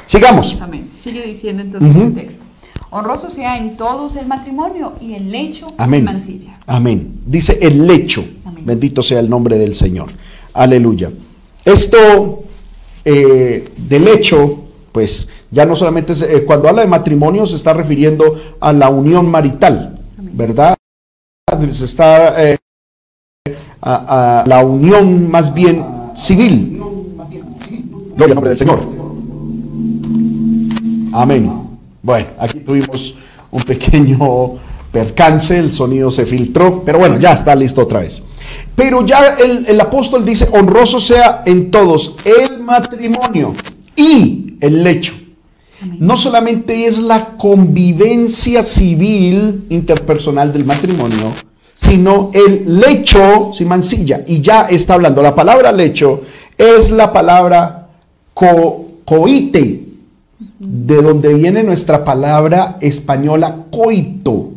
[0.07, 0.61] Sigamos.
[0.61, 0.91] Amén.
[1.03, 2.45] Sigue diciendo entonces el texto.
[2.91, 6.01] Honroso sea en todos el matrimonio y el lecho Amén.
[6.01, 6.59] sin mancilla.
[6.67, 7.21] Amén.
[7.25, 8.25] Dice el lecho.
[8.45, 8.65] Amén.
[8.67, 10.09] Bendito sea el nombre del Señor.
[10.53, 11.13] Aleluya.
[11.65, 12.45] Esto
[13.05, 17.73] eh, del lecho, pues ya no solamente es, eh, cuando habla de matrimonio se está
[17.73, 19.97] refiriendo a la unión marital.
[20.33, 20.77] ¿verdad?
[21.73, 22.59] Se está eh,
[23.81, 26.83] a, a la unión más bien civil.
[28.17, 28.81] Gloria al nombre del Señor.
[31.13, 31.51] Amén.
[32.03, 33.17] Bueno, aquí tuvimos
[33.51, 34.19] un pequeño
[34.93, 38.23] percance, el sonido se filtró, pero bueno, ya está listo otra vez.
[38.75, 43.55] Pero ya el, el apóstol dice, honroso sea en todos el matrimonio
[43.97, 45.15] y el lecho.
[45.83, 45.97] Amén.
[46.01, 51.33] No solamente es la convivencia civil interpersonal del matrimonio,
[51.75, 54.23] sino el lecho sin mancilla.
[54.27, 56.23] Y ya está hablando, la palabra lecho
[56.59, 57.89] es la palabra
[58.35, 59.85] co- coite,
[60.59, 64.51] de donde viene nuestra palabra española coito.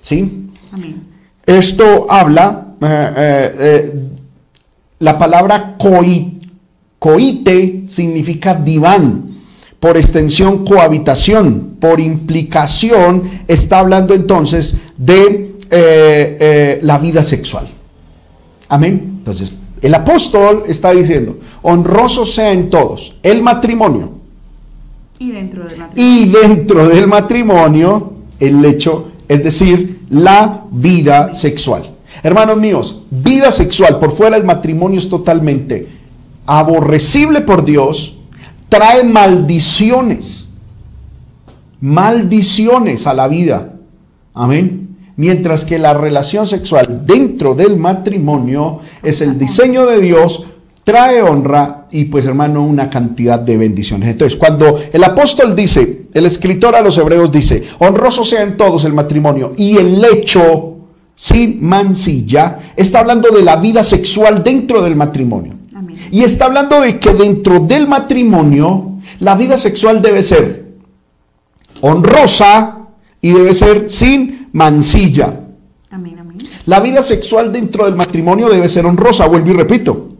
[0.00, 0.48] ¿Sí?
[0.70, 1.02] Amén.
[1.44, 3.94] Esto habla, eh, eh, eh,
[5.00, 6.38] la palabra coi-
[7.02, 9.24] coite significa diván,
[9.80, 17.66] por extensión cohabitación, por implicación está hablando entonces de eh, eh, la vida sexual.
[18.68, 19.16] Amén.
[19.18, 24.12] Entonces, el apóstol está diciendo, honroso sea en todos el matrimonio.
[25.18, 26.14] Y dentro del matrimonio.
[26.14, 31.90] Y dentro del matrimonio, el hecho, es decir, la vida sexual.
[32.22, 36.01] Hermanos míos, vida sexual por fuera del matrimonio es totalmente
[36.46, 38.16] aborrecible por Dios,
[38.68, 40.48] trae maldiciones,
[41.80, 43.74] maldiciones a la vida.
[44.34, 44.96] Amén.
[45.16, 50.44] Mientras que la relación sexual dentro del matrimonio es el diseño de Dios,
[50.84, 54.08] trae honra y pues hermano una cantidad de bendiciones.
[54.08, 58.84] Entonces, cuando el apóstol dice, el escritor a los hebreos dice, honroso sea en todos
[58.84, 60.76] el matrimonio y el lecho
[61.14, 65.61] sin mancilla, está hablando de la vida sexual dentro del matrimonio.
[66.12, 70.66] Y está hablando de que dentro del matrimonio la vida sexual debe ser
[71.80, 72.80] honrosa
[73.18, 75.40] y debe ser sin mancilla.
[76.66, 80.10] La vida sexual dentro del matrimonio debe ser honrosa, vuelvo y repito.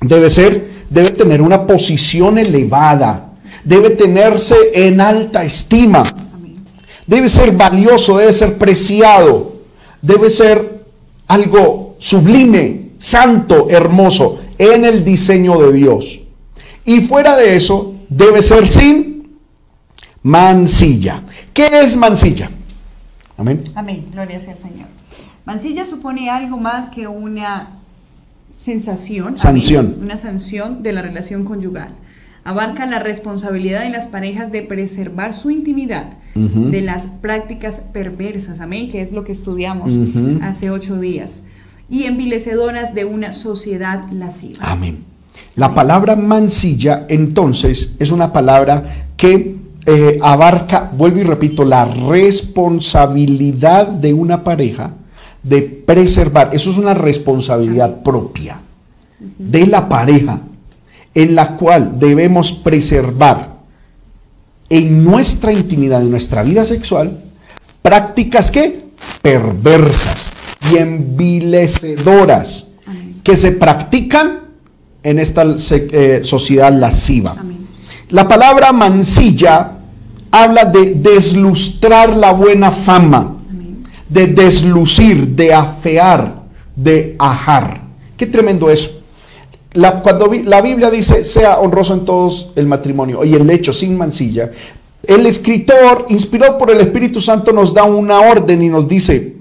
[0.00, 3.32] Debe ser, debe tener una posición elevada,
[3.64, 6.04] debe tenerse en alta estima,
[7.08, 9.52] debe ser valioso, debe ser preciado,
[10.00, 10.84] debe ser
[11.26, 16.20] algo sublime, santo, hermoso en el diseño de Dios.
[16.84, 19.38] Y fuera de eso, debe ser sin
[20.22, 21.22] mancilla.
[21.52, 22.50] ¿Qué es mancilla?
[23.36, 23.64] Amén.
[23.74, 24.86] Amén, gloria sea al Señor.
[25.44, 27.80] Mancilla supone algo más que una
[28.58, 29.98] sensación, sanción.
[30.00, 31.90] una sanción de la relación conyugal.
[32.44, 38.90] Abarca la responsabilidad de las parejas de preservar su intimidad de las prácticas perversas, amén,
[38.90, 39.88] que es lo que estudiamos
[40.42, 41.40] hace ocho días
[41.88, 44.60] y envilecedoras de una sociedad lasciva.
[44.62, 45.04] Amén.
[45.56, 53.86] La palabra mancilla entonces es una palabra que eh, abarca, vuelvo y repito, la responsabilidad
[53.86, 54.94] de una pareja
[55.42, 56.50] de preservar.
[56.52, 58.60] Eso es una responsabilidad propia
[59.38, 60.40] de la pareja
[61.14, 63.54] en la cual debemos preservar
[64.68, 67.20] en nuestra intimidad, en nuestra vida sexual,
[67.82, 68.84] prácticas que
[69.22, 70.33] perversas
[70.70, 72.66] y envilecedoras
[73.22, 74.40] que se practican
[75.02, 77.36] en esta eh, sociedad lasciva.
[78.10, 79.78] La palabra mancilla
[80.30, 83.36] habla de deslustrar la buena fama,
[84.08, 86.42] de deslucir, de afear,
[86.74, 87.82] de ajar.
[88.16, 88.90] Qué tremendo eso.
[89.72, 93.96] La, cuando la Biblia dice sea honroso en todos el matrimonio y el hecho sin
[93.96, 94.50] mancilla,
[95.06, 99.36] el escritor, inspirado por el Espíritu Santo, nos da una orden y nos dice,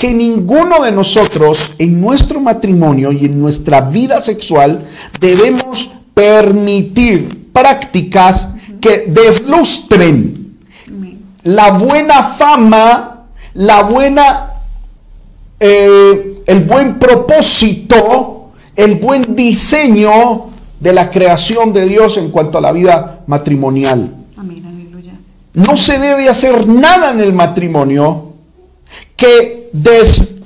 [0.00, 4.82] que ninguno de nosotros en nuestro matrimonio y en nuestra vida sexual
[5.20, 8.48] debemos permitir prácticas
[8.80, 10.56] que deslustren
[11.42, 14.46] la buena fama, la buena,
[15.58, 20.46] eh, el buen propósito, el buen diseño
[20.80, 24.14] de la creación de Dios en cuanto a la vida matrimonial.
[25.52, 28.32] No se debe hacer nada en el matrimonio
[29.14, 29.59] que,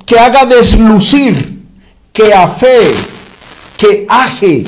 [0.07, 1.63] que haga deslucir,
[2.13, 2.95] que afe,
[3.77, 4.65] que aje,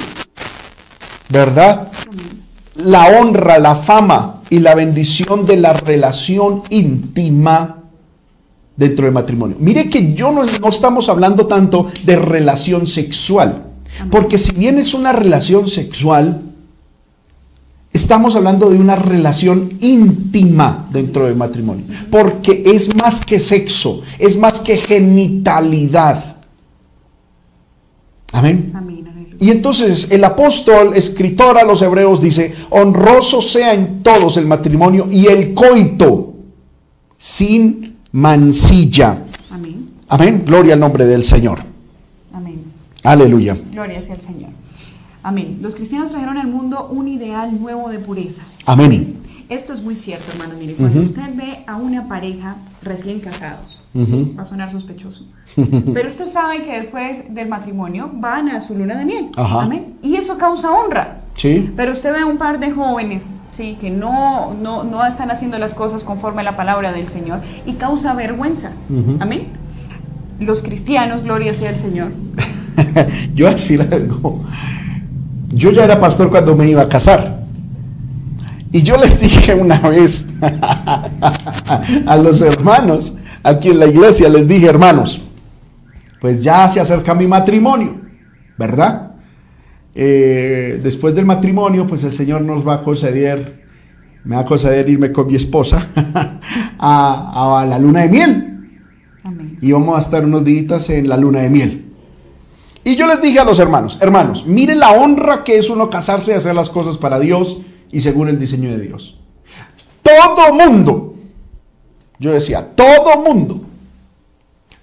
[1.28, 1.88] ¿verdad?
[2.76, 7.82] La honra, la fama y la bendición de la relación íntima
[8.76, 9.56] dentro del matrimonio.
[9.58, 13.64] Mire que yo no, no estamos hablando tanto de relación sexual,
[14.10, 16.42] porque si bien es una relación sexual,
[17.96, 24.36] Estamos hablando de una relación íntima dentro del matrimonio, porque es más que sexo, es
[24.36, 26.36] más que genitalidad.
[28.32, 28.70] Amén.
[29.40, 35.08] Y entonces el apóstol, escritor a los hebreos, dice, honroso sea en todos el matrimonio
[35.10, 36.34] y el coito,
[37.16, 39.24] sin mancilla.
[39.50, 39.90] Amén.
[40.08, 40.42] Amén.
[40.44, 41.60] Gloria al nombre del Señor.
[42.34, 42.62] Amén.
[43.02, 43.56] Aleluya.
[43.72, 44.50] Gloria sea al Señor.
[45.26, 45.58] Amén.
[45.60, 48.44] Los cristianos trajeron al mundo un ideal nuevo de pureza.
[48.64, 49.16] Amén.
[49.48, 50.54] Esto es muy cierto, hermano.
[50.56, 55.24] Mire, cuando usted ve a una pareja recién casados, va a sonar sospechoso,
[55.94, 59.30] pero usted sabe que después del matrimonio van a su luna de miel.
[59.36, 59.94] Amén.
[60.00, 61.22] Y eso causa honra.
[61.34, 61.72] Sí.
[61.74, 65.58] Pero usted ve a un par de jóvenes, sí, que no, no, no están haciendo
[65.58, 68.70] las cosas conforme a la palabra del Señor y causa vergüenza.
[69.18, 69.48] Amén.
[70.38, 72.12] Los cristianos, gloria sea al Señor.
[73.34, 74.44] Yo voy a decir algo.
[75.56, 77.46] Yo ya era pastor cuando me iba a casar.
[78.70, 80.28] Y yo les dije una vez
[82.06, 85.22] a los hermanos, aquí en la iglesia, les dije, hermanos,
[86.20, 87.96] pues ya se acerca mi matrimonio,
[88.58, 89.12] ¿verdad?
[89.94, 93.64] Eh, después del matrimonio, pues el Señor nos va a conceder
[94.24, 95.88] me va a conceder irme con mi esposa
[96.78, 98.68] a, a la luna de miel.
[99.22, 99.56] Amén.
[99.62, 101.94] Y vamos a estar unos días en la luna de miel.
[102.86, 106.30] Y yo les dije a los hermanos, hermanos, miren la honra que es uno casarse
[106.30, 107.56] y hacer las cosas para Dios
[107.90, 109.18] y según el diseño de Dios.
[110.04, 111.16] Todo mundo,
[112.20, 113.60] yo decía, todo mundo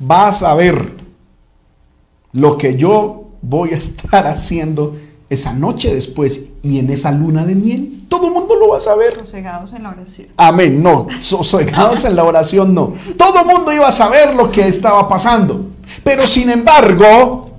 [0.01, 0.95] va a saber
[2.33, 4.97] lo que yo voy a estar haciendo
[5.29, 8.03] esa noche después y en esa luna de miel.
[8.09, 9.15] Todo el mundo lo va a saber.
[9.15, 10.27] Sosegados en la oración.
[10.35, 10.83] Amén.
[10.83, 12.95] No, sosegados en la oración no.
[13.15, 15.67] Todo el mundo iba a saber lo que estaba pasando.
[16.03, 17.52] Pero sin embargo,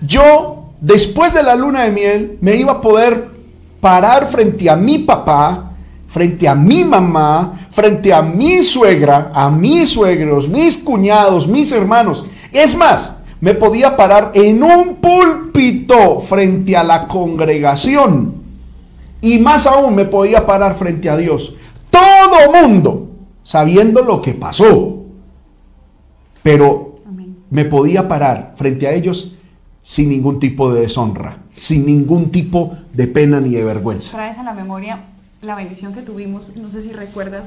[0.00, 3.30] yo después de la luna de miel me iba a poder
[3.80, 5.72] parar frente a mi papá,
[6.08, 12.24] frente a mi mamá, frente a mi suegra, a mis suegros, mis cuñados, mis hermanos.
[12.52, 18.34] Es más, me podía parar en un púlpito frente a la congregación.
[19.20, 21.54] Y más aún me podía parar frente a Dios.
[21.90, 23.08] Todo mundo
[23.42, 24.98] sabiendo lo que pasó.
[26.42, 26.96] Pero
[27.50, 29.32] me podía parar frente a ellos
[29.90, 34.12] sin ningún tipo de deshonra, sin ningún tipo de pena ni de vergüenza.
[34.12, 34.98] Traes a la memoria
[35.40, 37.46] la bendición que tuvimos, no sé si recuerdas,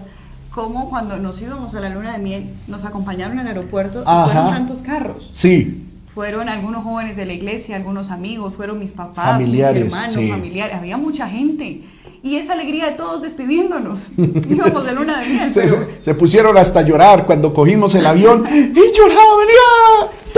[0.49, 4.49] cómo cuando nos íbamos a la luna de miel, nos acompañaron al aeropuerto y fueron
[4.51, 5.29] tantos carros.
[5.33, 10.13] Sí, Fueron algunos jóvenes de la iglesia, algunos amigos, fueron mis papás, Familiares, mis hermanos,
[10.15, 10.27] sí.
[10.29, 11.83] familiares, había mucha gente.
[12.23, 14.09] Y esa alegría de todos despidiéndonos.
[14.17, 15.53] Íbamos de luna de miel.
[15.53, 19.47] se, pero- se- se pusieron hasta llorar cuando cogimos el avión y lloraban.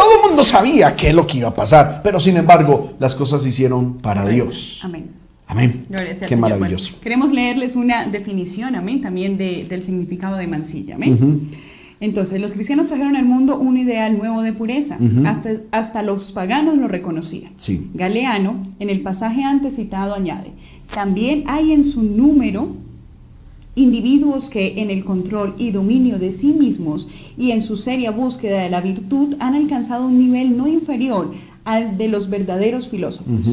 [0.03, 3.15] Todo el mundo sabía qué es lo que iba a pasar, pero sin embargo las
[3.15, 4.81] cosas se hicieron para Dios.
[4.83, 5.11] Amén.
[5.47, 5.85] Amén.
[5.89, 6.89] Gloria sea Qué maravilloso.
[6.89, 11.13] Bueno, queremos leerles una definición, amén, también de- del significado de mancilla, amén.
[11.13, 11.39] Ujú.
[12.01, 14.97] Entonces, los cristianos trajeron al mundo un ideal nuevo de pureza.
[14.99, 15.25] Ujú.
[15.25, 17.53] hasta, hasta los paganos lo reconocían.
[17.55, 17.87] Sí.
[17.93, 20.49] Galeano, en el pasaje antes citado, añade,
[20.93, 22.67] también hay en su número
[23.75, 27.07] individuos que en el control y dominio de sí mismos
[27.37, 31.33] y en su seria búsqueda de la virtud han alcanzado un nivel no inferior
[31.65, 33.47] al de los verdaderos filósofos.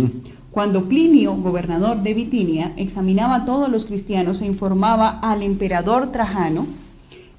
[0.50, 6.66] Cuando Plinio, gobernador de Bitinia, examinaba a todos los cristianos e informaba al emperador Trajano,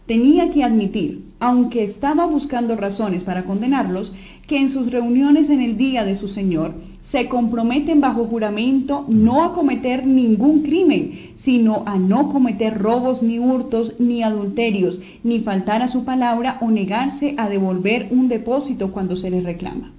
[0.06, 4.14] tenía que admitir, aunque estaba buscando razones para condenarlos,
[4.48, 9.44] que en sus reuniones en el día de su Señor se comprometen bajo juramento no
[9.44, 15.82] a cometer ningún crimen, sino a no cometer robos ni hurtos ni adulterios, ni faltar
[15.82, 19.92] a su palabra o negarse a devolver un depósito cuando se les reclama.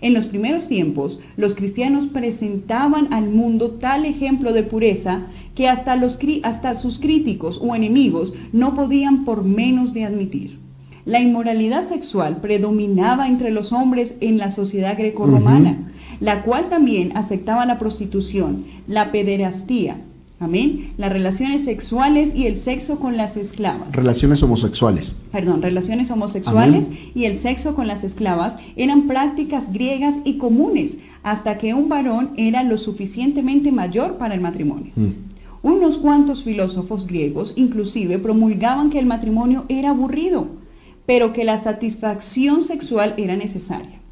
[0.00, 5.22] En los primeros tiempos, los cristianos presentaban al mundo tal ejemplo de pureza
[5.54, 10.58] que hasta, los, hasta sus críticos o enemigos no podían por menos de admitir.
[11.04, 15.92] La inmoralidad sexual predominaba entre los hombres en la sociedad grecorromana,
[16.24, 19.98] la cual también aceptaba la prostitución, la pederastía,
[20.40, 25.16] amén, las relaciones sexuales y el sexo con las esclavas Relaciones homosexuales.
[25.30, 31.58] perdón, relaciones homosexuales y el sexo con las esclavas eran prácticas griegas y comunes hasta
[31.58, 34.92] que un varón era lo suficientemente mayor para el matrimonio.
[34.96, 35.10] Mm.
[35.62, 40.48] Unos cuantos filósofos griegos inclusive promulgaban que el matrimonio era aburrido,
[41.04, 44.03] pero que la satisfacción sexual era necesaria.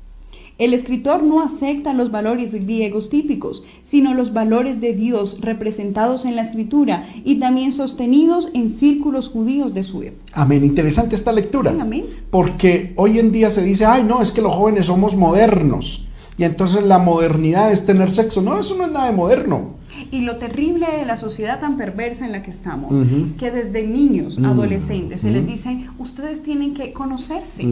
[0.59, 6.37] El escritor no acepta los valores griegos típicos, sino los valores de Dios representados en
[6.37, 10.33] la escritura y también sostenidos en círculos judíos de su época.
[10.33, 10.65] Amén.
[10.65, 11.73] Interesante esta lectura.
[11.73, 12.07] Sí, amén.
[12.31, 16.05] Porque hoy en día se dice, ay, no, es que los jóvenes somos modernos.
[16.39, 18.43] Y entonces la modernidad es tener sexo.
[18.43, 19.82] No, eso no es nada de moderno.
[20.13, 22.95] Y lo terrible de la sociedad tan perversa en la que estamos,
[23.39, 24.45] que desde niños, Mm.
[24.45, 27.65] adolescentes, se les dice, ustedes tienen que conocerse,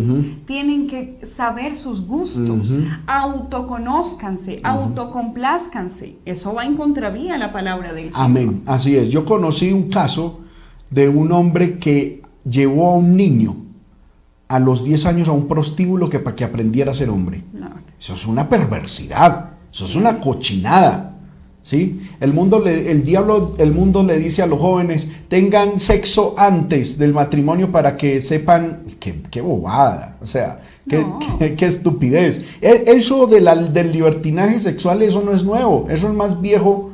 [0.46, 2.74] tienen que saber sus gustos,
[3.06, 6.16] autoconózcanse, autocomplázcanse.
[6.24, 8.24] Eso va en contravía a la palabra del Señor.
[8.26, 8.62] Amén.
[8.66, 9.10] Así es.
[9.10, 10.40] Yo conocí un caso
[10.90, 13.56] de un hombre que llevó a un niño
[14.48, 17.44] a los 10 años a un prostíbulo que para que aprendiera a ser hombre.
[17.52, 17.68] No.
[17.98, 21.09] Eso es una perversidad, eso es una cochinada.
[21.62, 22.08] ¿Sí?
[22.20, 26.96] El mundo le- el diablo, el mundo le dice a los jóvenes, tengan sexo antes
[26.98, 31.18] del matrimonio para que sepan qué, qué bobada, o sea, qué, No.
[31.38, 32.40] qué- qué estupidez.
[32.62, 36.92] E- Eso de la- del libertinaje sexual, eso no es nuevo, eso es más viejo,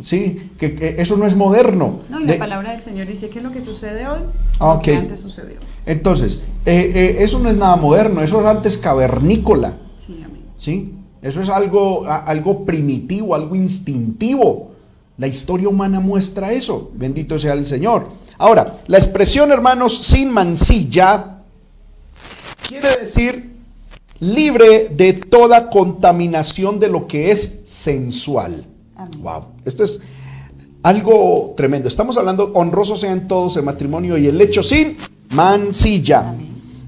[0.00, 2.00] sí, que, que eso no es moderno.
[2.08, 4.20] No, y De- la palabra del Señor dice que es lo que sucede hoy,
[4.58, 5.56] Ah, lo que antes sucedió.
[5.84, 9.74] Entonces, eh, eh, eso no es nada moderno, eso es antes cavernícola.
[10.04, 10.40] Sí, amén.
[10.56, 10.94] ¿sí?
[11.22, 14.70] Eso es algo, algo primitivo, algo instintivo.
[15.16, 16.90] La historia humana muestra eso.
[16.94, 18.08] Bendito sea el Señor.
[18.38, 21.38] Ahora, la expresión, hermanos, sin mancilla,
[22.66, 23.50] quiere decir
[24.20, 28.64] libre de toda contaminación de lo que es sensual.
[28.94, 29.22] Amén.
[29.22, 29.44] Wow.
[29.64, 30.00] Esto es
[30.82, 31.88] algo tremendo.
[31.88, 34.96] Estamos hablando, honrosos sean todos el matrimonio y el hecho sin
[35.30, 36.34] mancilla.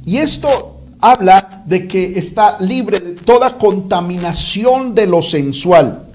[0.04, 0.69] Y esto
[1.00, 6.06] habla de que está libre de toda contaminación de lo sensual.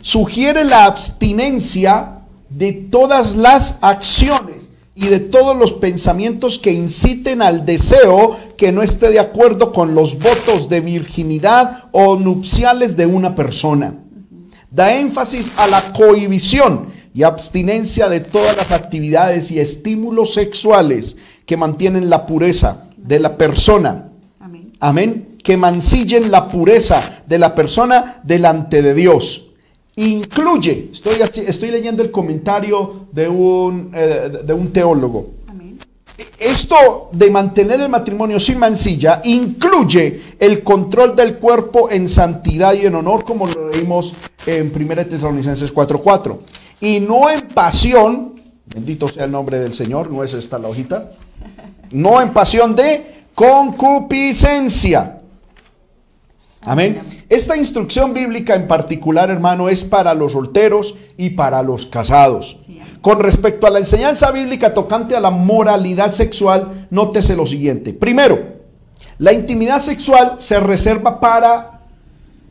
[0.00, 2.18] Sugiere la abstinencia
[2.48, 8.82] de todas las acciones y de todos los pensamientos que inciten al deseo que no
[8.82, 13.94] esté de acuerdo con los votos de virginidad o nupciales de una persona.
[14.70, 21.16] Da énfasis a la cohibición y abstinencia de todas las actividades y estímulos sexuales
[21.46, 24.11] que mantienen la pureza de la persona.
[24.82, 25.08] Amén.
[25.10, 25.28] Amén.
[25.42, 29.42] Que mancillen la pureza de la persona delante de Dios
[29.96, 31.16] incluye, estoy,
[31.46, 35.30] estoy leyendo el comentario de un, eh, de un teólogo.
[36.38, 42.86] Esto de mantener el matrimonio sin mancilla incluye el control del cuerpo en santidad y
[42.86, 44.14] en honor, como lo leímos
[44.46, 46.40] en 1 Tesalonicenses 4:4.
[46.80, 48.34] Y no en pasión,
[48.66, 51.12] bendito sea el nombre del Señor, no es esta la hojita,
[51.92, 55.22] no en pasión de concupiscencia
[56.64, 57.24] Amén.
[57.28, 62.56] Esta instrucción bíblica en particular, hermano, es para los solteros y para los casados.
[63.00, 67.92] Con respecto a la enseñanza bíblica tocante a la moralidad sexual, nótese lo siguiente.
[67.92, 68.38] Primero,
[69.18, 71.80] la intimidad sexual se reserva para,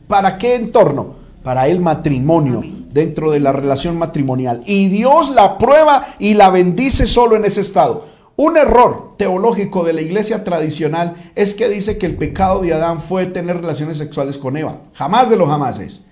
[0.08, 1.14] ¿para qué entorno?
[1.42, 2.62] Para el matrimonio,
[2.92, 4.62] dentro de la relación matrimonial.
[4.66, 8.04] Y Dios la prueba y la bendice solo en ese estado.
[8.36, 13.00] Un error teológico de la iglesia tradicional es que dice que el pecado de Adán
[13.00, 14.80] fue tener relaciones sexuales con Eva.
[14.94, 16.02] Jamás de los jamases.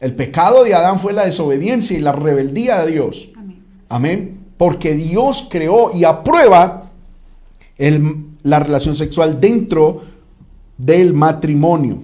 [0.00, 3.28] El pecado de Adán fue la desobediencia y la rebeldía de Dios.
[3.88, 4.44] Amén.
[4.58, 6.90] Porque Dios creó y aprueba
[7.78, 10.02] la relación sexual dentro
[10.76, 12.02] del matrimonio.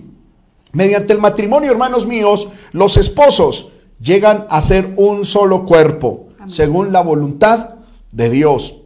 [0.72, 7.02] Mediante el matrimonio, hermanos míos, los esposos llegan a ser un solo cuerpo, según la
[7.02, 7.74] voluntad
[8.10, 8.81] de Dios.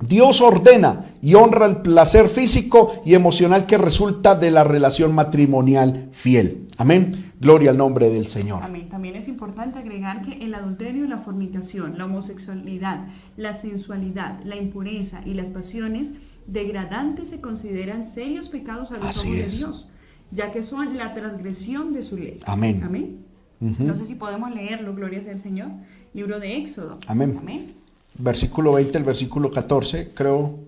[0.00, 6.08] Dios ordena y honra el placer físico y emocional que resulta de la relación matrimonial
[6.12, 6.68] fiel.
[6.78, 7.32] Amén.
[7.38, 8.62] Gloria al nombre del Señor.
[8.62, 8.88] Amén.
[8.88, 14.56] También es importante agregar que el adulterio y la fornicación, la homosexualidad, la sensualidad, la
[14.56, 16.12] impureza y las pasiones
[16.46, 19.90] degradantes se consideran serios pecados a los ojos de Dios,
[20.30, 22.40] ya que son la transgresión de su ley.
[22.46, 22.82] Amén.
[22.84, 23.26] Amén.
[23.60, 25.68] No sé si podemos leerlo, gloria sea el Señor.
[26.14, 26.98] Libro de Éxodo.
[27.06, 27.36] Amén.
[27.38, 27.79] Amén
[28.20, 30.58] versículo 20, el versículo 14, creo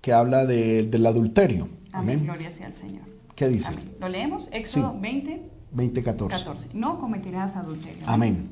[0.00, 1.68] que habla del adulterio.
[1.92, 2.22] Amén.
[2.24, 3.02] Gloria sea al Señor.
[3.34, 3.70] ¿Qué dice?
[4.00, 4.48] ¿Lo leemos?
[4.52, 5.42] Éxodo 20.
[5.72, 6.68] 20, 14.
[6.74, 8.02] No cometerás adulterio.
[8.06, 8.48] Amén.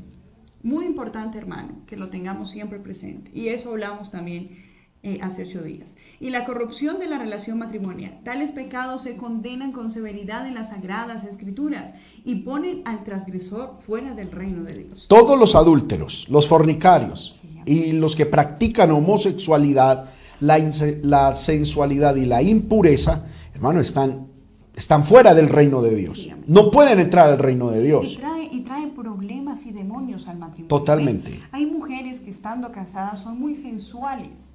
[0.63, 3.31] Muy importante, hermano, que lo tengamos siempre presente.
[3.35, 4.65] Y eso hablamos también
[5.03, 5.95] eh, hace ocho días.
[6.19, 8.19] Y la corrupción de la relación matrimonial.
[8.25, 11.95] Tales pecados se condenan con severidad en las sagradas escrituras
[12.25, 15.07] y ponen al transgresor fuera del reino de Dios.
[15.09, 20.07] Todos los adúlteros, los fornicarios, y los que practican homosexualidad,
[20.41, 24.29] la, sensualidad y la impureza, hermano, están,
[24.75, 26.29] están fuera del reino de Dios.
[26.47, 28.13] no pueden entrar al reino de Dios.
[28.13, 30.69] Y trae, y trae problemas y demonios al matrimonio.
[30.69, 31.43] Totalmente.
[31.53, 34.53] Hay mujeres que estando casadas son muy sensuales.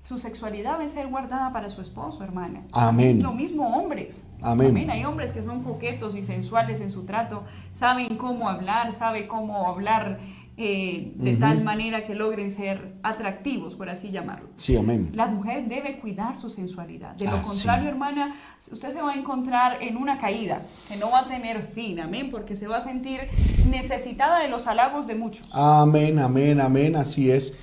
[0.00, 2.62] Su sexualidad debe ser guardada para su esposo, hermana.
[2.70, 3.20] Amén.
[3.20, 4.28] Lo mismo hombres.
[4.40, 4.68] Amén.
[4.68, 4.90] Amén.
[4.90, 7.42] Hay hombres que son coquetos y sensuales en su trato,
[7.72, 10.20] saben cómo hablar, saben cómo hablar
[10.58, 14.48] eh, de tal manera que logren ser atractivos, por así llamarlo.
[14.56, 15.10] Sí, amén.
[15.12, 17.14] La mujer debe cuidar su sensualidad.
[17.14, 18.34] De lo contrario, hermana,
[18.72, 22.30] usted se va a encontrar en una caída que no va a tener fin, amén,
[22.30, 23.28] porque se va a sentir
[23.70, 25.46] necesitada de los halagos de muchos.
[25.52, 27.54] Amén, amén, amén, así es.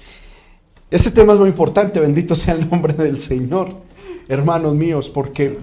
[0.91, 3.75] Ese tema es muy importante, bendito sea el nombre del Señor,
[4.27, 5.57] hermanos míos, porque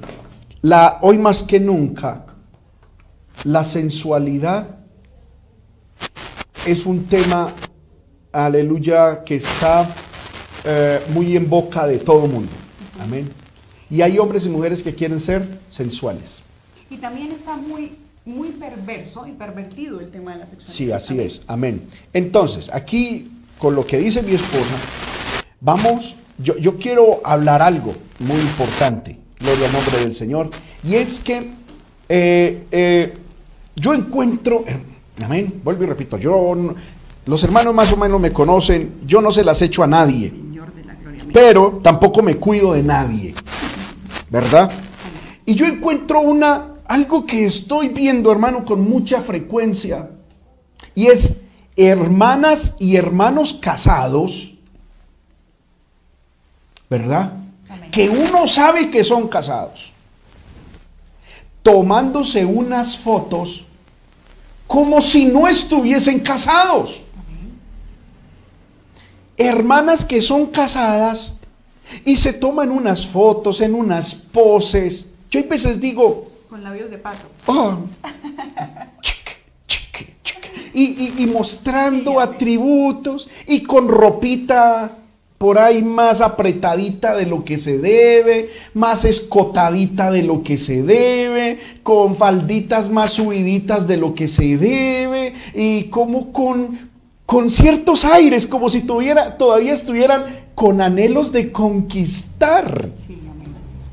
[0.63, 2.27] la, hoy más que nunca
[3.45, 4.80] la sensualidad
[6.67, 7.53] es un tema,
[8.33, 9.89] aleluya, que está
[10.65, 12.53] eh, muy en boca de todo mundo.
[13.01, 13.29] Amén.
[13.89, 16.43] Y hay hombres y mujeres que quieren ser sensuales.
[16.91, 17.93] Y también está muy,
[18.25, 20.75] muy perverso y pervertido el tema de la sexualidad.
[20.75, 21.43] Sí, así es.
[21.47, 21.83] Amén.
[22.13, 24.77] Entonces, aquí, con lo que dice mi esposa,
[25.61, 30.51] vamos, yo, yo quiero hablar algo muy importante, gloria al nombre del Señor,
[30.85, 31.51] y es que
[32.09, 33.15] eh, eh,
[33.77, 34.65] yo encuentro,
[35.25, 35.61] Amén.
[35.63, 36.57] Vuelvo y repito, yo,
[37.27, 40.33] los hermanos más o menos me conocen, yo no se las echo a nadie,
[41.33, 43.35] pero tampoco me cuido de nadie,
[44.31, 44.71] ¿verdad?
[45.45, 50.11] Y yo encuentro una, algo que estoy viendo, hermano, con mucha frecuencia,
[50.95, 51.37] y es
[51.77, 54.55] hermanas y hermanos casados,
[56.89, 57.35] ¿verdad?
[57.93, 59.93] Que uno sabe que son casados,
[61.63, 63.67] tomándose unas fotos
[64.71, 67.01] como si no estuviesen casados.
[69.37, 71.33] hermanas que son casadas
[72.05, 75.07] y se toman unas fotos en unas poses.
[75.31, 77.27] Yo a veces digo, Con labios de pato.
[77.47, 77.79] oh,
[79.01, 84.99] chic, chic, y, y- y mostrando atributos y con ropita
[85.41, 90.83] por ahí más apretadita de lo que se debe, más escotadita de lo que se
[90.83, 96.91] debe, con falditas más subiditas de lo que se debe y como con
[97.25, 102.91] con ciertos aires, como si tuviera, todavía estuvieran con anhelos de conquistar.
[103.07, 103.19] Sí.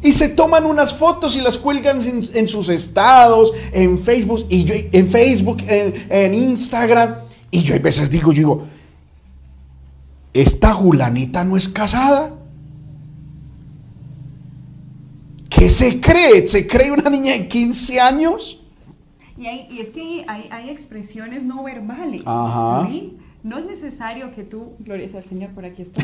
[0.02, 4.66] Y se toman unas fotos y las cuelgan en, en sus estados, en Facebook, y
[4.66, 7.16] yo, en Facebook, en, en Instagram.
[7.52, 8.77] Y yo a veces digo, yo digo,
[10.42, 12.34] ¿esta Julanita no es casada?
[15.50, 16.48] ¿Qué se cree?
[16.48, 18.62] ¿Se cree una niña de 15 años?
[19.38, 22.22] Y, hay- y es que hay, hay expresiones no verbales.
[22.26, 22.88] Ajá.
[23.44, 26.04] No es necesario que tú, gloria al Señor, por aquí está.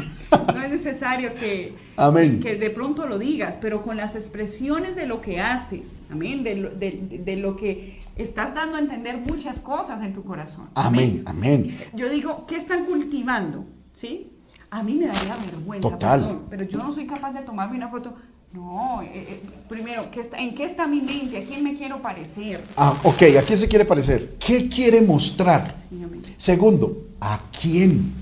[0.54, 2.40] No es necesario que, Amén.
[2.40, 6.56] que de pronto lo digas, pero con las expresiones de lo que haces, amén, de
[6.56, 10.70] lo, de- de lo que estás dando a entender muchas cosas en tu corazón.
[10.76, 11.78] Amén, amén.
[11.94, 13.66] Yo digo, ¿qué están cultivando?
[13.94, 14.30] ¿Sí?
[14.72, 16.20] A mí me daría vergüenza, Total.
[16.22, 18.14] perdón, pero yo no soy capaz de tomarme una foto.
[18.54, 21.38] No, eh, eh, primero, ¿qué está- ¿en qué está mi mente?
[21.38, 22.64] ¿A quién me quiero parecer?
[22.78, 24.36] Ah, ok, ¿a quién se quiere parecer?
[24.40, 25.76] ¿Qué quiere mostrar?
[25.90, 25.98] Sí.
[26.38, 28.14] Segundo, ¿a quién?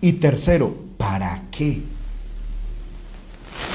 [0.00, 1.82] Y tercero, ¿para qué?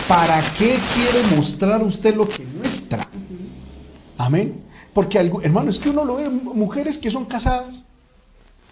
[0.07, 3.07] ¿Para qué quiere mostrar usted lo que muestra?
[4.17, 4.61] Amén.
[4.93, 7.84] Porque, algu- hermano, es que uno lo ve, mujeres que son casadas.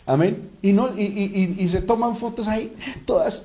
[0.05, 0.49] Amén.
[0.61, 2.75] Y, no, y, y- y- se toman fotos ahí,
[3.05, 3.43] todas,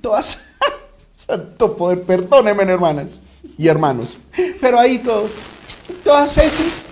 [0.00, 0.38] todas,
[1.16, 3.20] santo poder, perdónenme, hermanas
[3.56, 4.16] y hermanos.
[4.60, 5.32] Pero ahí todos,
[6.04, 6.84] todas esis.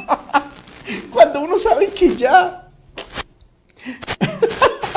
[1.12, 2.68] Cuando uno sabe que ya.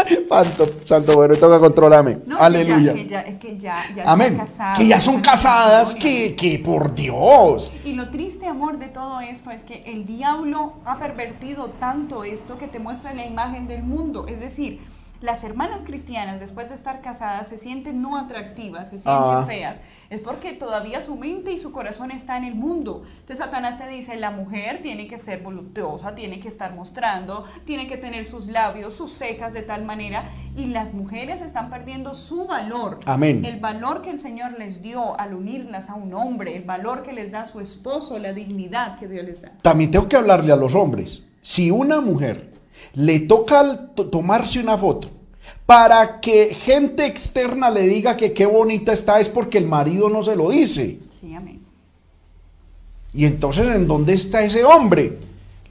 [0.30, 2.20] Santo, santo, bueno, toca controlarme.
[2.26, 2.92] No, que Aleluya.
[2.92, 4.34] ya- que ya- es que ya, ya Amén.
[4.34, 7.72] están casados, que ya son casadas, que, que por Dios.
[7.86, 12.58] Y lo triste, amor, de todo esto es que el diablo ha pervertido tanto esto
[12.58, 14.26] que te muestra la imagen del mundo.
[14.28, 14.80] Es decir,
[15.24, 19.46] las hermanas cristianas, después de estar casadas, se sienten no atractivas, se sienten Ah.
[19.48, 19.80] feas.
[20.10, 23.04] Es porque todavía su mente y su corazón está en el mundo.
[23.22, 27.88] Entonces Satanás te dice, la mujer tiene que ser voluptuosa, tiene que estar mostrando, tiene
[27.88, 30.26] que tener sus labios, sus cejas de tal manera.
[30.58, 32.98] Y las mujeres están perdiendo su valor.
[33.06, 33.46] Amén.
[33.46, 37.14] El valor que el Señor les dio al unirlas a un hombre, el valor que
[37.14, 39.54] les da su esposo, la dignidad que Dios les da.
[39.62, 41.24] También tengo que hablarle a los hombres.
[41.42, 42.53] Si una mujer
[42.94, 45.10] le toca tomarse una foto
[45.66, 50.22] para que gente externa le diga que qué bonita está, es porque el marido no
[50.24, 51.00] se lo dice.
[51.10, 51.62] Sí, amén.
[53.14, 55.20] Y entonces, ¿en dónde está ese hombre?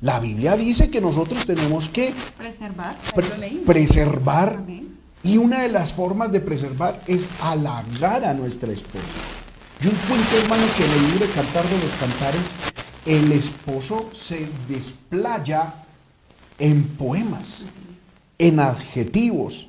[0.01, 4.57] La Biblia dice que nosotros tenemos que Preservar, pre- preservar.
[4.59, 4.97] Amén.
[5.23, 9.05] Y una de las formas de preservar es halagar a nuestra esposa.
[9.81, 12.43] Yo encuentro, hermano, que en el libro de Cantar de los Cantares,
[13.07, 15.75] el esposo se desplaya
[16.63, 17.65] en poemas,
[18.39, 19.67] en adjetivos,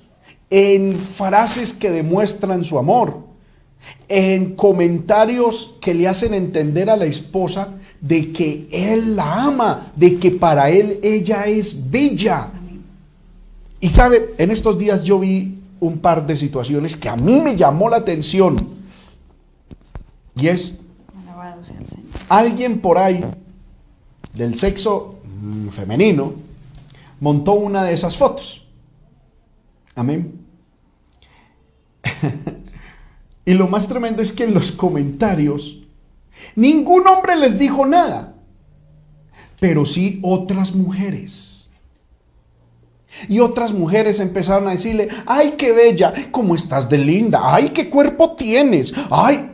[0.52, 3.18] en frases que demuestran su amor,
[4.08, 7.70] en comentarios que le hacen entender a la esposa
[8.00, 12.50] de que él la ama, de que para él ella es bella.
[13.80, 17.56] Y sabe, en estos días yo vi un par de situaciones que a mí me
[17.56, 18.68] llamó la atención.
[20.36, 20.76] Y es
[22.30, 23.26] alguien por ahí
[24.36, 26.53] del sexo mm, femenino
[27.24, 28.68] montó una de esas fotos.
[29.96, 30.42] Amén.
[33.46, 35.80] y lo más tremendo es que en los comentarios
[36.54, 38.36] ningún hombre les dijo nada,
[39.62, 41.70] pero sí otras mujeres.
[43.30, 47.90] Y otras mujeres empezaron a decirle, ay, qué bella, cómo estás de linda, ay, qué
[47.90, 49.50] cuerpo tienes, ay.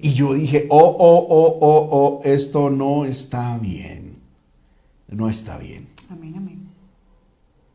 [0.00, 4.16] Y yo dije, oh, oh, oh, oh, oh, esto no está bien.
[5.08, 6.41] No está bien, amén.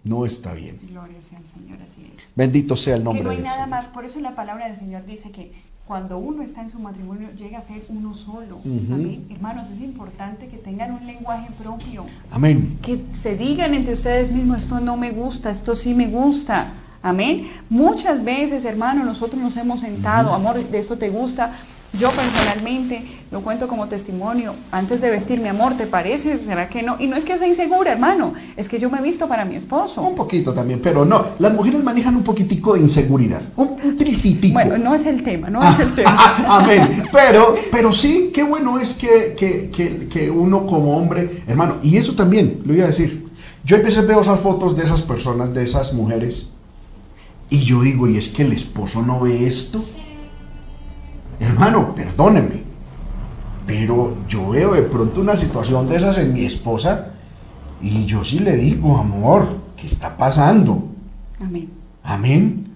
[0.07, 0.79] No está bien.
[0.89, 2.31] Gloria sea al Señor, así es.
[2.35, 3.69] Bendito sea el nombre no hay nada Señor.
[3.69, 5.51] más, por eso la palabra del Señor dice que
[5.87, 8.59] cuando uno está en su matrimonio llega a ser uno solo.
[8.65, 9.25] Amén.
[9.29, 12.05] Hermanos, es importante que tengan un lenguaje propio.
[12.29, 12.77] Amén.
[12.81, 16.73] que se digan entre ustedes mismos, esto no me gusta, esto sí me gusta.
[17.01, 17.47] Amén.
[17.69, 21.53] Muchas veces, hermano, nosotros nos hemos sentado, amor, de esto te gusta.
[21.93, 24.53] Yo personalmente lo cuento como testimonio.
[24.71, 26.37] Antes de vestirme, amor, ¿te parece?
[26.37, 26.97] ¿Será que no?
[26.99, 28.33] Y no es que sea insegura, hermano.
[28.55, 30.01] Es que yo me he visto para mi esposo.
[30.01, 31.25] Un poquito también, pero no.
[31.39, 33.41] Las mujeres manejan un poquitico de inseguridad.
[33.55, 34.53] Un, un tricitico.
[34.53, 36.13] Bueno, no es el tema, no Ah, es el tema.
[36.17, 37.03] ah, amén.
[37.11, 41.97] Pero, pero sí, qué bueno es que, que- que- que uno como hombre, hermano, y
[41.97, 43.27] eso también, lo iba a decir.
[43.63, 46.49] Yo a veces veo esas fotos de esas personas, de esas mujeres,
[47.49, 49.83] Y yo digo, ¿y es que el esposo no ve esto?
[51.39, 52.63] Hermano, perdóneme,
[53.65, 57.09] pero yo veo de pronto una situación de esas en mi esposa
[57.81, 60.87] y yo sí le digo, amor, ¿qué está pasando?
[61.39, 61.69] Amén.
[62.03, 62.67] Amén.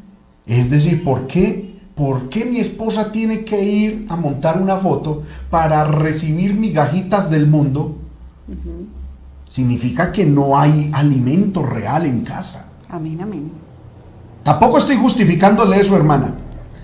[0.45, 1.71] Es decir, ¿por qué?
[1.95, 7.47] ¿Por qué mi esposa tiene que ir a montar una foto para recibir migajitas del
[7.47, 7.95] mundo?
[9.49, 12.67] Significa que no hay alimento real en casa.
[12.89, 13.51] Amén, amén.
[14.43, 16.33] Tampoco estoy justificándole eso, hermana.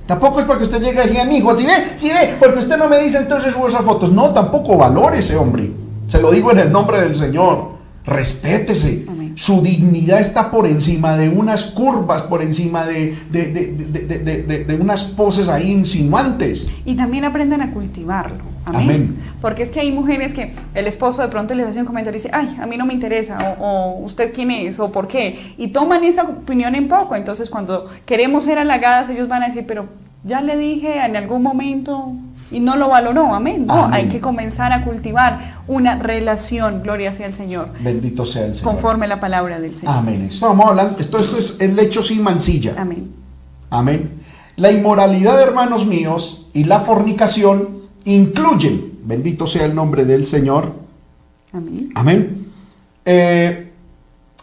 [0.08, 2.78] Tampoco es para que usted llegue diga, mi hijo, si ve, si ve, porque usted
[2.78, 4.12] no me dice entonces subo esas fotos.
[4.12, 5.70] No, tampoco valore ese hombre.
[6.08, 7.72] Se lo digo en el nombre del Señor.
[8.06, 9.06] Respétese.
[9.38, 14.44] Su dignidad está por encima de unas curvas, por encima de, de, de- de- de-
[14.44, 16.68] de- de unas poses ahí insinuantes.
[16.86, 18.44] Y también aprendan a cultivarlo.
[18.66, 18.82] Amén.
[18.82, 19.18] Amén.
[19.40, 22.24] Porque es que hay mujeres que el esposo de pronto les hace un comentario y
[22.24, 25.54] dice, ay, a mí no me interesa, o, o usted quién es, o por qué.
[25.58, 27.16] Y toman esa opinión en poco.
[27.16, 29.86] Entonces, cuando queremos ser halagadas, ellos van a decir, pero
[30.24, 32.12] ya le dije en algún momento
[32.52, 33.34] y no lo valoró.
[33.34, 33.66] Amén.
[33.68, 33.94] No, Amén.
[33.94, 38.74] hay que comenzar a cultivar una relación, gloria sea el Señor, Bendito sea el Señor.
[38.74, 39.96] conforme la palabra del Señor.
[39.96, 40.22] Amén.
[40.24, 42.76] Esto, estamos hablando, esto, esto es el lecho sin mancilla.
[42.78, 43.12] Amén.
[43.70, 44.12] Amén.
[44.56, 50.72] La inmoralidad, hermanos míos, y la fornicación incluyen, bendito sea el nombre del Señor.
[51.54, 51.92] Amén.
[51.96, 52.48] Amén.
[53.06, 53.72] Eh,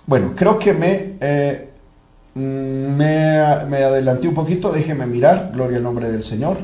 [0.07, 1.71] bueno, creo que me, eh,
[2.35, 6.59] mm, me, me adelanté un poquito, déjeme mirar, gloria al nombre del Señor.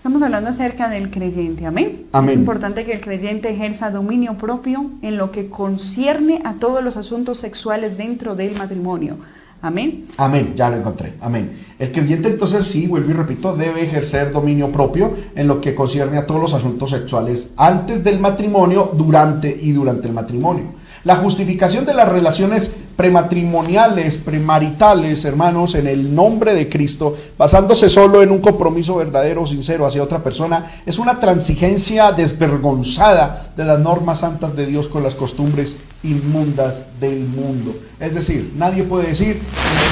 [0.00, 2.06] Estamos hablando acerca del creyente, amén.
[2.12, 2.30] Amén.
[2.30, 6.96] Es importante que el creyente ejerza dominio propio en lo que concierne a todos los
[6.96, 9.18] asuntos sexuales dentro del matrimonio.
[9.60, 10.06] Amén.
[10.16, 11.12] Amén, ya lo encontré.
[11.20, 11.50] Amén.
[11.78, 16.16] El creyente entonces sí, vuelvo y repito, debe ejercer dominio propio en lo que concierne
[16.16, 20.79] a todos los asuntos sexuales antes del matrimonio, durante y durante el matrimonio.
[21.04, 28.22] La justificación de las relaciones prematrimoniales, premaritales, hermanos, en el nombre de Cristo, basándose solo
[28.22, 34.18] en un compromiso verdadero, sincero hacia otra persona, es una transigencia desvergonzada de las normas
[34.18, 37.74] santas de Dios con las costumbres inmundas del mundo.
[37.98, 39.40] Es decir, nadie puede decir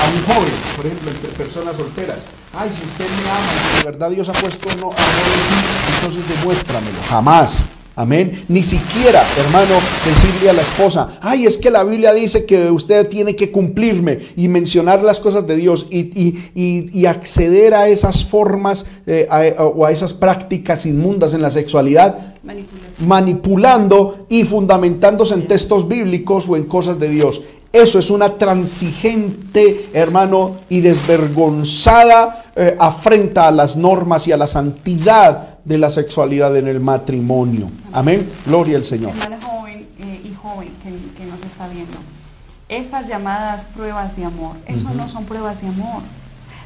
[0.02, 2.18] a un joven, por ejemplo, entre personas solteras,
[2.54, 6.28] ay, si usted me ama de verdad Dios ha puesto no, amor en sí, entonces
[6.28, 6.98] demuéstramelo.
[7.08, 7.62] Jamás.
[8.00, 8.44] Amén.
[8.46, 9.74] Ni siquiera, hermano,
[10.04, 14.20] decirle a la esposa, ay, es que la Biblia dice que usted tiene que cumplirme
[14.36, 19.26] y mencionar las cosas de Dios y, y- y- y acceder a esas formas eh,
[19.28, 22.34] a- o a esas prácticas inmundas en la sexualidad,
[23.04, 27.40] manipulando y fundamentándose en textos bíblicos o en cosas de Dios.
[27.72, 34.46] Eso es una transigente, hermano, y desvergonzada eh, afrenta a las normas y a la
[34.46, 37.70] santidad de la sexualidad en el matrimonio.
[37.92, 38.28] Amén.
[38.46, 39.10] Gloria al Señor.
[39.10, 40.90] Hermana joven eh, y joven que,
[41.22, 41.98] que nos está viendo,
[42.70, 46.02] esas llamadas pruebas de amor, eso no son pruebas de amor.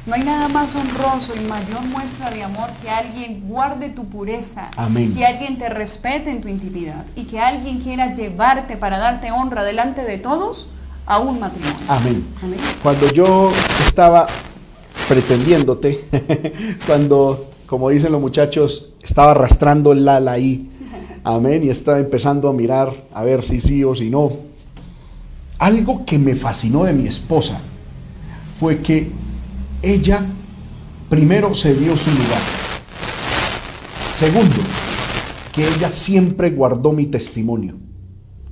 [0.05, 4.69] No hay nada más honroso y mayor muestra de amor que alguien guarde tu pureza,
[4.75, 5.13] Amén.
[5.15, 9.63] que alguien te respete en tu intimidad y que alguien quiera llevarte para darte honra
[9.63, 10.67] delante de todos
[11.05, 11.77] a un matrimonio.
[11.87, 12.25] Amén.
[12.41, 12.59] Amén.
[12.81, 13.51] Cuando yo
[13.85, 14.27] estaba
[15.07, 16.05] pretendiéndote,
[16.85, 20.69] cuando, como dicen los muchachos, estaba arrastrando el ala ahí,
[21.23, 24.31] amén, y estaba empezando a mirar a ver si sí o si no.
[25.59, 27.59] Algo que me fascinó de mi esposa
[28.59, 29.09] fue que
[29.81, 30.25] ella
[31.09, 32.41] primero se dio su lugar.
[34.15, 34.57] Segundo,
[35.53, 37.75] que ella siempre guardó mi testimonio.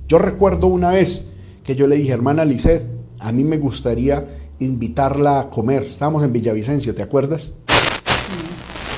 [0.08, 1.26] Yo recuerdo una vez
[1.64, 2.86] que yo le dije, hermana Lisset,
[3.18, 4.26] a mí me gustaría
[4.58, 5.84] invitarla a comer.
[5.84, 7.54] Estábamos en Villavicencio, ¿te acuerdas?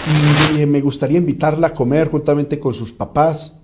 [0.07, 3.57] Y dije, me gustaría invitarla a comer juntamente con sus papás.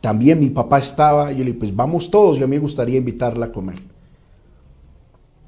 [0.00, 1.32] También mi papá estaba.
[1.32, 3.80] Y yo le dije, pues vamos todos y a mí me gustaría invitarla a comer.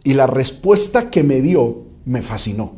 [0.02, 2.72] Y la respuesta que me dio me fascinó.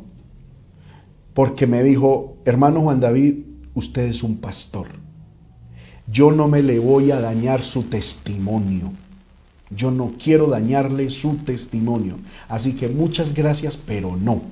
[1.34, 3.44] Porque me dijo, hermano Juan David,
[3.74, 4.88] usted es un pastor.
[6.06, 8.92] Yo no me le voy a dañar su testimonio.
[9.70, 12.16] Yo no quiero dañarle su testimonio.
[12.48, 14.42] Así que muchas gracias, pero no.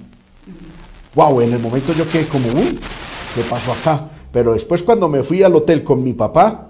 [1.15, 2.79] Wow, en el momento yo quedé como, uy,
[3.35, 4.09] ¿qué pasó acá?
[4.33, 6.69] Pero después cuando me fui al hotel con mi papá,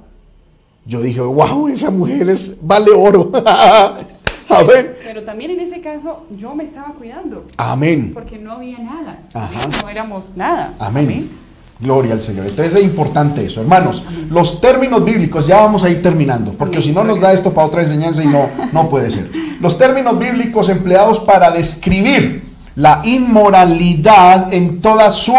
[0.87, 3.31] yo dije, wow, esa mujer es, vale oro.
[4.49, 4.95] Amén.
[5.05, 8.11] Pero también en ese caso yo me estaba cuidando Amén.
[8.13, 9.21] porque no había nada.
[9.33, 9.69] Ajá.
[9.83, 10.75] No éramos nada.
[10.79, 11.31] Amén.
[11.79, 12.47] Gloria al Señor.
[12.47, 14.03] Entonces es importante eso, hermanos.
[14.29, 17.67] Los términos bíblicos, ya vamos a ir terminando, porque si no nos da esto para
[17.67, 19.31] otra enseñanza y no, no puede ser.
[19.61, 25.35] Los términos bíblicos empleados para describir la inmoralidad en toda su,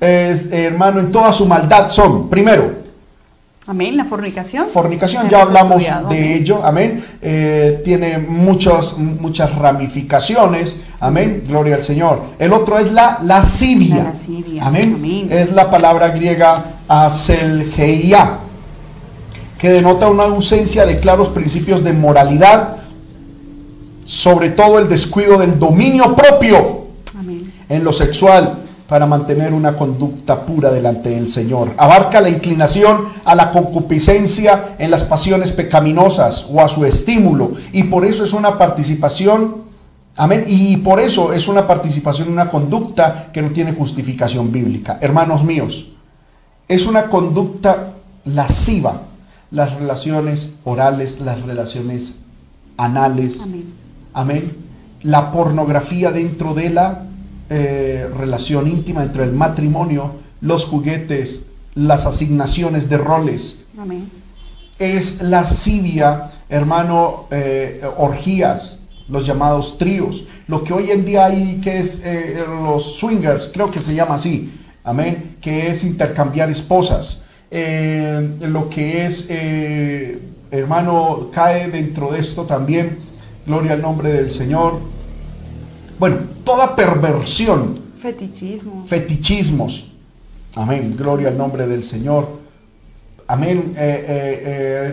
[0.00, 2.86] eh, hermano, en toda su maldad son, primero,
[3.68, 4.68] Amén, la fornicación.
[4.72, 7.04] Fornicación, ya hablamos de ello, amén.
[7.20, 11.42] Eh, tiene muchos, muchas ramificaciones, amén.
[11.48, 12.22] Gloria al Señor.
[12.38, 13.96] El otro es la lascivia.
[13.96, 14.64] La lascivia.
[14.64, 15.28] Amén.
[15.30, 18.38] Es la palabra griega aselgeia,
[19.58, 22.76] que denota una ausencia de claros principios de moralidad,
[24.06, 26.86] sobre todo el descuido del dominio propio
[27.18, 27.52] amén.
[27.68, 31.72] en lo sexual para mantener una conducta pura delante del Señor.
[31.76, 37.52] Abarca la inclinación a la concupiscencia en las pasiones pecaminosas o a su estímulo.
[37.72, 39.64] Y por eso es una participación,
[40.16, 44.98] amén, y por eso es una participación en una conducta que no tiene justificación bíblica.
[45.00, 45.88] Hermanos míos,
[46.68, 47.94] es una conducta
[48.24, 49.02] lasciva
[49.50, 52.16] las relaciones orales, las relaciones
[52.76, 53.40] anales.
[53.42, 53.85] Amén.
[54.16, 54.50] Amén.
[55.02, 57.04] La pornografía dentro de la
[57.50, 63.66] eh, relación íntima entre el matrimonio, los juguetes, las asignaciones de roles.
[64.78, 70.24] Es lascivia, hermano, eh, orgías, los llamados tríos.
[70.48, 74.14] Lo que hoy en día hay que es eh, los swingers, creo que se llama
[74.14, 74.50] así,
[74.82, 77.22] amén, que es intercambiar esposas.
[77.50, 79.28] lo que es,
[80.50, 83.04] hermano, cae dentro de esto también,
[83.46, 84.80] gloria al nombre del Señor,
[85.98, 87.74] bueno, toda perversión.
[88.00, 88.84] Fetichismo.
[88.86, 89.86] Fetichismos.
[90.54, 90.94] Amén.
[90.96, 92.28] Gloria al nombre del Señor.
[93.26, 93.74] Amén.
[93.76, 94.42] Eh, eh,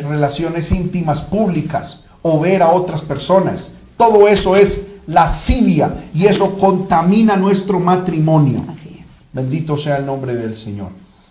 [0.02, 3.72] eh, relaciones íntimas públicas o ver a otras personas.
[3.98, 8.64] Todo eso es lascivia y eso contamina nuestro matrimonio.
[8.70, 9.26] Así es.
[9.34, 10.90] Bendito sea el nombre del Señor.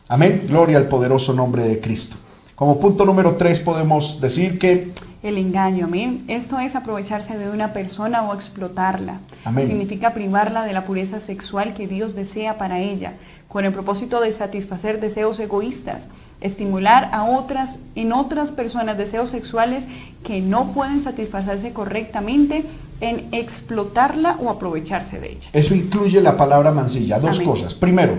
[0.09, 0.45] Amén.
[0.49, 2.17] Gloria al poderoso nombre de Cristo.
[2.55, 4.93] Como punto número tres podemos decir que
[5.23, 5.87] el engaño.
[5.87, 6.25] Amén.
[6.29, 9.21] Esto es aprovecharse de una persona o explotarla.
[9.65, 13.15] Significa privarla de la pureza sexual que Dios desea para ella,
[13.49, 16.09] con el propósito de satisfacer deseos egoístas,
[16.41, 19.87] estimular a otras, en otras personas deseos sexuales
[20.25, 22.65] que no pueden satisfacerse correctamente
[23.01, 25.51] en explotarla o aprovecharse de ella.
[25.53, 27.19] Eso incluye la palabra mancilla.
[27.19, 27.75] Dos cosas.
[27.75, 28.17] Primero,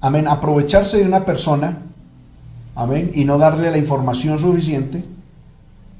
[0.00, 1.78] amén, aprovecharse de una persona,
[2.74, 5.04] amén, y no darle la información suficiente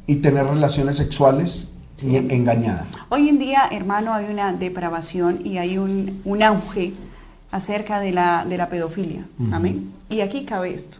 [0.06, 1.72] y tener relaciones sexuales
[2.02, 2.86] y engañada.
[3.08, 6.92] Hoy en día, hermano, hay una depravación y hay un, un auge
[7.50, 9.24] acerca de la, de la pedofilia.
[9.52, 9.92] Amén.
[10.10, 10.98] Y aquí cabe esto.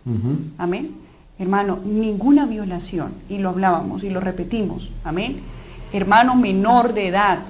[0.57, 0.93] Amén.
[1.39, 4.91] Hermano, ninguna violación, y lo hablábamos y lo repetimos.
[5.03, 5.41] Amén.
[5.93, 7.41] Hermano menor de edad.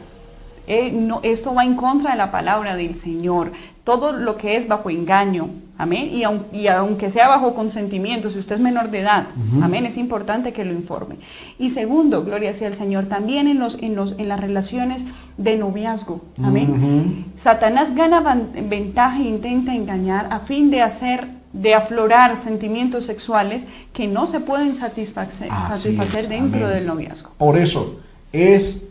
[0.67, 3.53] Eh, no, esto va en contra de la palabra del Señor.
[3.85, 6.11] Todo lo que es bajo engaño, Amén.
[6.13, 9.27] Y, aunque sea bajo consentimiento, si usted es menor de edad,
[9.61, 11.17] amén, es importante que lo informe.
[11.59, 15.05] Y segundo, gloria sea el Señor, también en, los, en, los, en las relaciones
[15.37, 17.27] de noviazgo, amén.
[17.37, 18.21] Satanás gana
[18.69, 24.39] ventaja e intenta engañar a fin de hacer, de aflorar sentimientos sexuales que no se
[24.39, 27.33] pueden satisfacer, satisfacer dentro del noviazgo.
[27.37, 27.99] Por eso
[28.33, 28.85] es,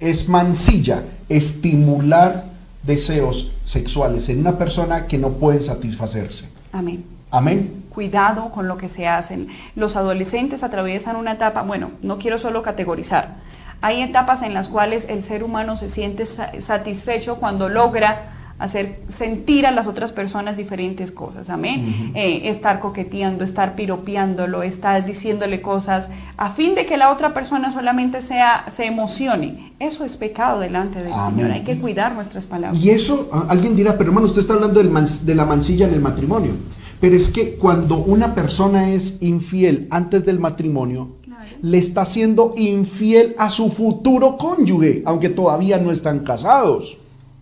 [0.00, 2.44] es mancilla estimular
[2.84, 6.48] deseos sexuales en una persona que no pueden satisfacerse.
[6.72, 7.04] Amén.
[7.30, 7.84] Amén.
[7.90, 9.48] Cuidado con lo que se hacen.
[9.74, 13.36] Los adolescentes atraviesan una etapa, bueno, no quiero solo categorizar.
[13.80, 19.66] Hay etapas en las cuales el ser humano se siente satisfecho cuando logra hacer sentir
[19.66, 22.12] a las otras personas diferentes cosas, amén.
[22.14, 27.72] Eh, estar coqueteando, estar piropeándolo, estar diciéndole cosas a fin de que la otra persona
[27.72, 29.74] solamente sea, se emocione.
[29.80, 31.50] Eso es pecado delante del Señor.
[31.50, 32.80] Hay que cuidar nuestras palabras.
[32.80, 36.52] Y eso, alguien dirá, pero hermano, usted está hablando de la mancilla en el matrimonio.
[37.00, 41.16] Pero es que cuando una persona es infiel antes del matrimonio,
[41.60, 46.96] le está siendo infiel a su futuro cónyuge, aunque todavía no están casados.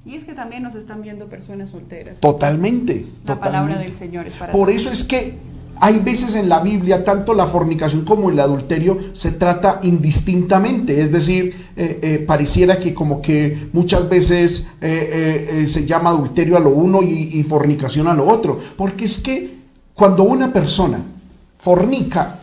[0.05, 2.21] Y es que también nos están viendo personas solteras.
[2.21, 3.07] Totalmente.
[3.25, 5.37] La palabra del Señor es para Por eso es que
[5.81, 11.11] hay veces en la Biblia, tanto la fornicación como el adulterio se trata indistintamente, es
[11.11, 16.71] decir, eh, eh, pareciera que como que muchas veces eh, se llama adulterio a lo
[16.71, 19.57] uno y, y fornicación a lo otro, porque es que
[19.95, 21.01] cuando una persona
[21.59, 22.41] fornica,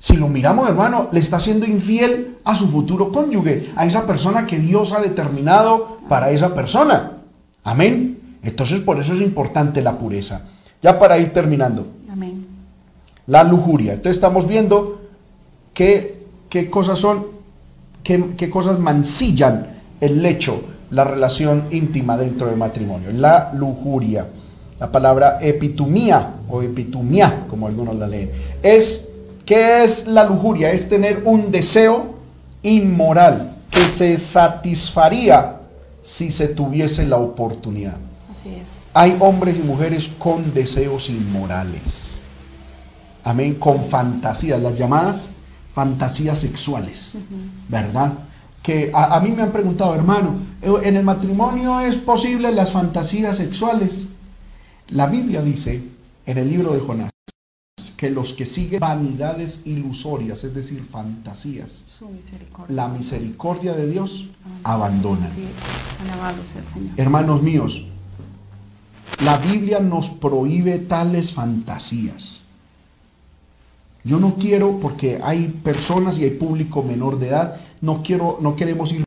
[0.00, 4.46] si lo miramos, hermano, le está siendo infiel a su futuro cónyuge, a esa persona
[4.46, 7.18] que Dios ha determinado para esa persona.
[7.64, 8.18] Amén.
[8.42, 10.46] Entonces, por eso es importante la pureza.
[10.80, 11.86] Ya para ir terminando.
[12.10, 12.46] Amén.
[13.26, 13.92] La lujuria.
[13.92, 15.02] Entonces, estamos viendo
[15.74, 17.26] qué, qué cosas son,
[18.02, 19.66] qué, qué cosas mancillan
[20.00, 23.10] el lecho, la relación íntima dentro del matrimonio.
[23.12, 24.26] La lujuria.
[24.78, 28.30] La palabra epitumía o epitumia, como algunos la leen,
[28.62, 29.09] es
[29.50, 30.70] ¿Qué es la lujuria?
[30.70, 32.14] Es tener un deseo
[32.62, 35.56] inmoral que se satisfaría
[36.02, 37.96] si se tuviese la oportunidad.
[38.30, 38.84] Así es.
[38.94, 42.20] Hay hombres y mujeres con deseos inmorales.
[43.24, 45.30] amén, con fantasías, las llamadas
[45.74, 47.14] fantasías sexuales,
[47.68, 48.12] ¿verdad?
[48.62, 53.38] Que a, a, mí me han preguntado, hermano, ¿en el matrimonio es posible las fantasías
[53.38, 54.04] sexuales?
[54.90, 55.82] La Biblia dice
[56.24, 57.10] en el libro de Jonás
[58.00, 62.74] que los que siguen vanidades ilusorias, es decir, fantasías, misericordia.
[62.74, 64.24] la misericordia de Dios
[64.64, 65.24] abandonan.
[65.24, 66.08] Así es.
[66.08, 66.94] Alabado sea el Señor.
[66.96, 67.84] Hermanos míos,
[69.22, 72.40] la Biblia nos prohíbe tales fantasías.
[74.02, 78.56] Yo no quiero, porque hay personas y hay público menor de edad, no quiero, no
[78.56, 79.04] queremos ir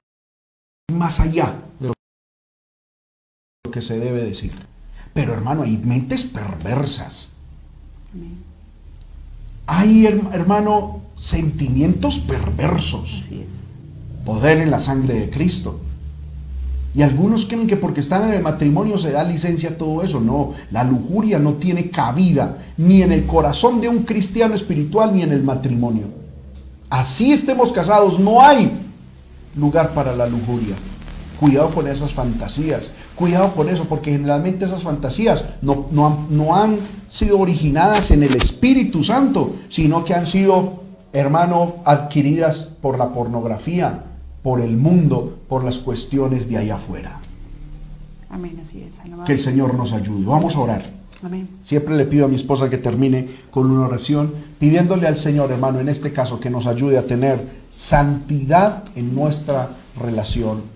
[0.93, 4.53] más allá de lo que se debe decir.
[5.15, 7.29] Pero hermano, hay mentes perversas.
[9.65, 13.21] Hay, hermano, sentimientos perversos.
[13.23, 13.73] Así es.
[14.25, 15.79] Poder en la sangre de Cristo.
[16.95, 20.19] Y algunos creen que porque están en el matrimonio se da licencia a todo eso.
[20.19, 25.23] No, la lujuria no tiene cabida ni en el corazón de un cristiano espiritual ni
[25.23, 26.05] en el matrimonio.
[26.89, 28.71] Así estemos casados, no hay
[29.55, 30.75] lugar para la lujuria.
[31.39, 36.55] Cuidado con esas fantasías, cuidado con eso, porque generalmente esas fantasías no, no, han, no
[36.55, 36.77] han
[37.09, 40.83] sido originadas en el Espíritu Santo, sino que han sido,
[41.13, 44.03] hermano, adquiridas por la pornografía,
[44.41, 47.19] por el mundo, por las cuestiones de allá afuera.
[48.29, 48.99] Amén, así es.
[49.25, 50.25] Que el Señor nos ayude.
[50.25, 50.83] Vamos a orar.
[51.21, 51.47] Amén.
[51.61, 55.79] Siempre le pido a mi esposa que termine con una oración, pidiéndole al Señor, hermano,
[55.79, 57.39] en este caso, que nos ayude a tener
[57.69, 60.72] santidad en nuestra relación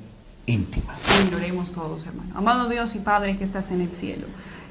[0.47, 0.95] íntima.
[1.13, 2.31] Amén, oremos todos, hermano.
[2.35, 4.25] Amado Dios y Padre que estás en el cielo.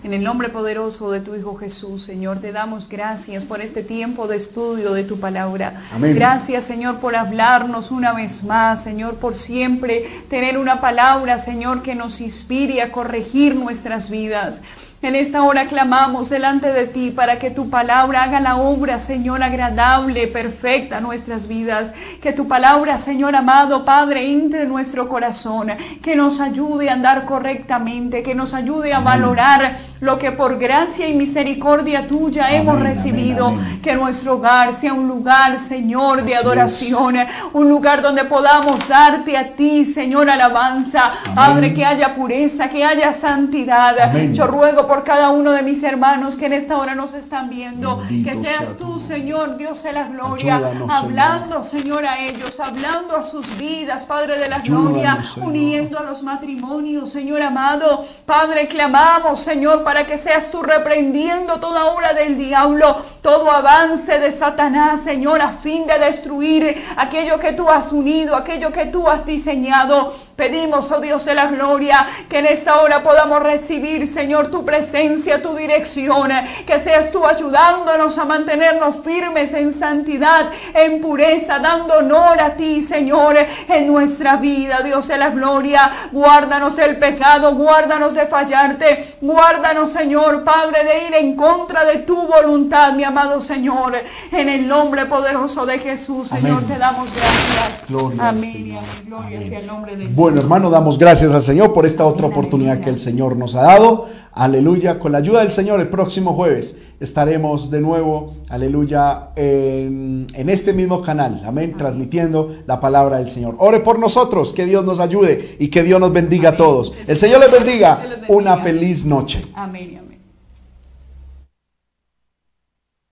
[0.05, 4.28] En el nombre poderoso de tu Hijo Jesús, Señor, te damos gracias por este tiempo
[4.28, 5.82] de estudio de tu palabra.
[5.92, 6.14] Amén.
[6.14, 11.94] Gracias, Señor, por hablarnos una vez más, Señor, por siempre tener una palabra, Señor, que
[11.94, 14.62] nos inspire a corregir nuestras vidas.
[15.03, 19.42] En esta hora clamamos delante de ti para que tu palabra haga la obra, Señor,
[19.42, 21.92] agradable, perfecta a nuestras vidas.
[22.22, 25.68] Que tu palabra, Señor amado Padre, entre en nuestro corazón.
[26.03, 28.22] Que nos ayude a andar correctamente.
[28.22, 33.47] Que nos ayude a valorar lo que por gracia y misericordia tuya Amén, hemos recibido.
[33.49, 33.80] amén.
[33.82, 37.16] Que nuestro hogar sea un lugar, Señor, de adoración.
[37.53, 41.12] Un lugar donde podamos darte a ti, Señor, alabanza.
[41.34, 43.94] Padre, que haya pureza, que haya santidad.
[44.32, 47.99] Yo ruego por cada uno de mis hermanos que en esta hora nos están viendo.
[47.99, 49.01] Bendito que sea seas tú.
[49.01, 52.05] Señor, Dios de la gloria, Ayúdanos, hablando, Señor.
[52.07, 55.49] a ellos, hablando a sus vidas, Padre de la Ayúdanos, gloria, Señor.
[55.49, 58.05] uniendo a los matrimonios, Señor amado.
[58.24, 64.32] Padre, clamamos, Señor, para que seas tú reprendiendo toda obra del diablo, todo avance de
[64.32, 69.24] Satanás, Señor, a fin de destruir aquello que tú has unido, aquello que tú has
[69.24, 70.12] diseñado.
[70.37, 75.41] Pedimos, oh Dios de la gloria, que en esta hora podamos recibir, Señor, tu presencia,
[75.41, 76.30] tu dirección,
[76.66, 82.82] que seas tú ayudándonos a mantenernos firmes en santidad, en pureza, dando honor a ti,
[82.82, 83.34] Señor,
[83.68, 85.91] en nuestra vida, Dios de la gloria.
[86.12, 92.14] Guárdanos del pecado, guárdanos de fallarte, guárdanos, Señor, Padre, de ir en contra de tu
[92.26, 93.95] voluntad, mi amado Señor.
[94.32, 96.68] En el nombre poderoso de Jesús, Señor, Amén.
[96.68, 97.82] te damos gracias.
[97.89, 98.78] Gloria amén, y Señor.
[98.84, 99.03] amén.
[99.07, 99.49] Gloria Amén.
[99.49, 102.91] sea el nombre del Bueno, hermano, damos gracias al Señor por esta otra oportunidad que
[102.91, 104.07] el Señor nos ha dado.
[104.33, 104.99] Aleluya.
[104.99, 110.72] Con la ayuda del Señor, el próximo jueves estaremos de nuevo, aleluya, en, en este
[110.72, 111.43] mismo canal.
[111.45, 111.77] Amén.
[111.79, 113.55] Transmitiendo la palabra del Señor.
[113.59, 116.93] Ore por nosotros, que Dios nos ayude y que Dios nos bendiga a todos.
[117.07, 118.01] El Señor les bendiga.
[118.27, 119.43] Una feliz noche.
[119.55, 120.05] Amén.